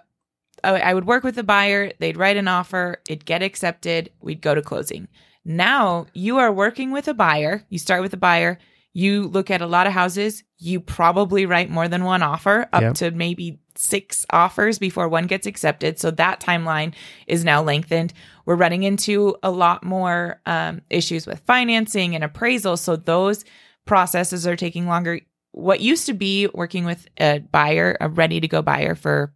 I 0.65 0.93
would 0.93 1.07
work 1.07 1.23
with 1.23 1.39
a 1.39 1.45
buyer, 1.45 1.93
they'd 2.01 2.17
write 2.17 2.37
an 2.37 2.49
offer, 2.49 3.01
it'd 3.09 3.25
get 3.25 3.43
accepted, 3.43 4.11
we'd 4.21 4.41
go 4.41 4.55
to 4.57 4.63
closing. 4.63 5.07
Now 5.45 6.07
you 6.15 6.39
are 6.39 6.53
working 6.53 6.91
with 6.91 7.07
a 7.07 7.15
buyer. 7.15 7.65
You 7.69 7.79
start 7.79 8.03
with 8.03 8.13
a 8.13 8.17
buyer. 8.19 8.59
You 8.93 9.29
look 9.29 9.51
at 9.53 9.61
a 9.63 9.67
lot 9.69 9.87
of 9.87 9.93
houses. 9.93 10.43
You 10.59 10.81
probably 10.81 11.47
write 11.47 11.71
more 11.71 11.87
than 11.87 12.03
one 12.05 12.25
offer, 12.25 12.67
up 12.73 12.83
Yep. 12.83 12.95
to 12.97 13.11
maybe 13.13 13.61
six 13.79 14.27
offers 14.31 14.79
before 14.79 15.09
one 15.09 15.27
gets 15.27 15.47
accepted. 15.47 15.99
So 15.99 16.11
that 16.13 16.41
timeline 16.41 16.95
is 17.29 17.45
now 17.45 17.63
lengthened. 17.63 18.13
We're 18.45 18.57
running 18.57 18.83
into 18.83 19.37
a 19.43 19.51
lot 19.51 19.85
more 19.85 20.41
um, 20.47 20.83
issues 20.91 21.27
with 21.27 21.39
financing 21.47 22.15
and 22.15 22.25
appraisal. 22.25 22.77
So 22.77 22.97
those 22.97 23.45
processes 23.87 24.47
are 24.47 24.57
taking 24.57 24.87
longer. 24.87 25.21
What 25.53 25.81
used 25.81 26.07
to 26.07 26.13
be 26.13 26.49
working 26.53 26.85
with 26.85 27.07
a 27.21 27.39
buyer, 27.39 27.97
a 28.01 28.09
ready 28.09 28.41
to 28.41 28.49
go 28.49 28.63
buyer 28.63 28.95
for 28.95 29.33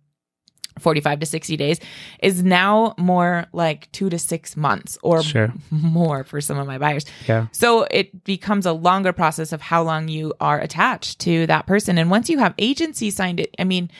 45 0.78 1.20
to 1.20 1.26
60 1.26 1.56
days 1.58 1.78
is 2.22 2.42
now 2.42 2.94
more 2.98 3.44
like 3.52 3.92
two 3.92 4.08
to 4.08 4.18
six 4.18 4.56
months 4.56 4.98
or 5.02 5.22
Sure. 5.22 5.52
more 5.70 6.24
for 6.24 6.40
some 6.40 6.58
of 6.58 6.66
my 6.66 6.78
buyers. 6.78 7.04
Yeah. 7.28 7.46
So 7.52 7.86
it 7.90 8.24
becomes 8.24 8.64
a 8.66 8.72
longer 8.72 9.12
process 9.12 9.52
of 9.52 9.60
how 9.60 9.82
long 9.82 10.08
you 10.08 10.32
are 10.40 10.58
attached 10.58 11.18
to 11.20 11.46
that 11.46 11.66
person. 11.66 11.98
And 11.98 12.10
once 12.10 12.30
you 12.30 12.38
have 12.38 12.54
agency 12.58 13.10
signed 13.10 13.38
it, 13.38 13.54
I 13.58 13.64
mean, 13.64 13.90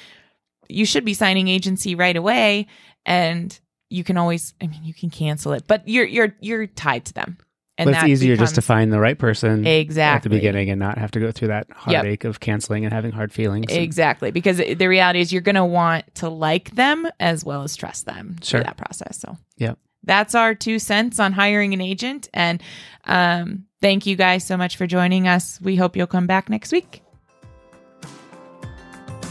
you 0.72 0.84
should 0.86 1.04
be 1.04 1.14
signing 1.14 1.48
agency 1.48 1.94
right 1.94 2.16
away 2.16 2.66
and 3.06 3.58
you 3.90 4.04
can 4.04 4.16
always 4.16 4.54
I 4.60 4.66
mean 4.68 4.84
you 4.84 4.94
can 4.94 5.10
cancel 5.10 5.52
it, 5.52 5.64
but 5.66 5.86
you're 5.86 6.06
you're 6.06 6.34
you're 6.40 6.66
tied 6.66 7.04
to 7.06 7.12
them. 7.14 7.38
And 7.78 7.88
but 7.90 7.94
it's 7.96 8.04
easier 8.04 8.36
just 8.36 8.54
to 8.56 8.62
find 8.62 8.92
the 8.92 9.00
right 9.00 9.18
person 9.18 9.66
Exactly. 9.66 10.16
at 10.16 10.22
the 10.22 10.28
beginning 10.28 10.68
and 10.68 10.78
not 10.78 10.98
have 10.98 11.10
to 11.12 11.20
go 11.20 11.32
through 11.32 11.48
that 11.48 11.66
heartache 11.74 12.24
of 12.24 12.38
canceling 12.38 12.84
and 12.84 12.92
having 12.92 13.12
hard 13.12 13.32
feelings. 13.32 13.66
and- 13.72 13.82
Exactly, 13.82 14.30
because 14.30 14.58
the 14.58 14.86
reality 14.86 15.20
is 15.20 15.32
you're 15.32 15.40
going 15.42 15.54
to 15.54 15.64
want 15.64 16.14
to 16.16 16.28
like 16.28 16.72
them 16.74 17.08
as 17.18 17.44
well 17.46 17.62
as 17.62 17.74
trust 17.74 18.04
them 18.04 18.36
Sure. 18.42 18.60
through 18.60 18.64
that 18.64 18.76
process. 18.76 19.18
So, 19.18 19.38
Yep. 19.56 19.78
that's 20.04 20.34
our 20.34 20.54
two 20.54 20.78
cents 20.78 21.18
on 21.18 21.32
hiring 21.32 21.72
an 21.72 21.80
agent. 21.80 22.28
And 22.34 22.62
um, 23.06 23.64
thank 23.80 24.04
you 24.06 24.16
guys 24.16 24.46
so 24.46 24.58
much 24.58 24.76
for 24.76 24.86
joining 24.86 25.26
us. 25.26 25.58
We 25.62 25.76
hope 25.76 25.96
you'll 25.96 26.06
come 26.06 26.26
back 26.26 26.50
next 26.50 26.72
week. 26.72 27.02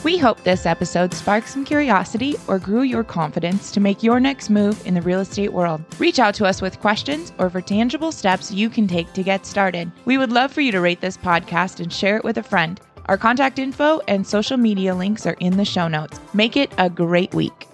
We 0.04 0.18
hope 0.18 0.44
this 0.44 0.66
episode 0.66 1.14
sparked 1.14 1.48
some 1.48 1.64
curiosity 1.64 2.36
or 2.48 2.58
grew 2.58 2.82
your 2.82 3.04
confidence 3.04 3.70
to 3.72 3.80
make 3.80 4.02
your 4.02 4.20
next 4.20 4.50
move 4.50 4.84
in 4.88 4.96
the 4.96 5.02
real 5.02 5.20
estate 5.20 5.54
world. 5.54 5.84
Reach 6.00 6.18
out 6.18 6.34
to 6.36 6.46
us 6.46 6.60
with 6.60 6.80
questions 6.80 7.32
or 7.38 7.52
for 7.52 7.62
tangible 7.62 8.12
steps 8.12 8.52
you 8.52 8.68
can 8.68 8.88
take 8.88 9.14
to 9.14 9.22
get 9.22 9.46
started. 9.46 9.92
We 10.06 10.18
would 10.18 10.32
love 10.32 10.52
for 10.52 10.62
you 10.62 10.72
to 10.72 10.82
rate 10.82 11.02
this 11.02 11.18
podcast 11.18 11.82
and 11.82 11.94
share 11.94 12.18
it 12.18 12.24
with 12.24 12.40
a 12.40 12.44
friend. 12.44 12.82
Our 13.06 13.18
contact 13.18 13.60
info 13.60 14.02
and 14.08 14.26
social 14.26 14.58
media 14.58 14.96
links 14.96 15.28
are 15.28 15.38
in 15.40 15.58
the 15.58 15.66
show 15.66 15.88
notes. 15.88 16.20
Make 16.34 16.58
it 16.58 16.74
a 16.80 16.90
great 16.90 17.36
week. 17.36 17.70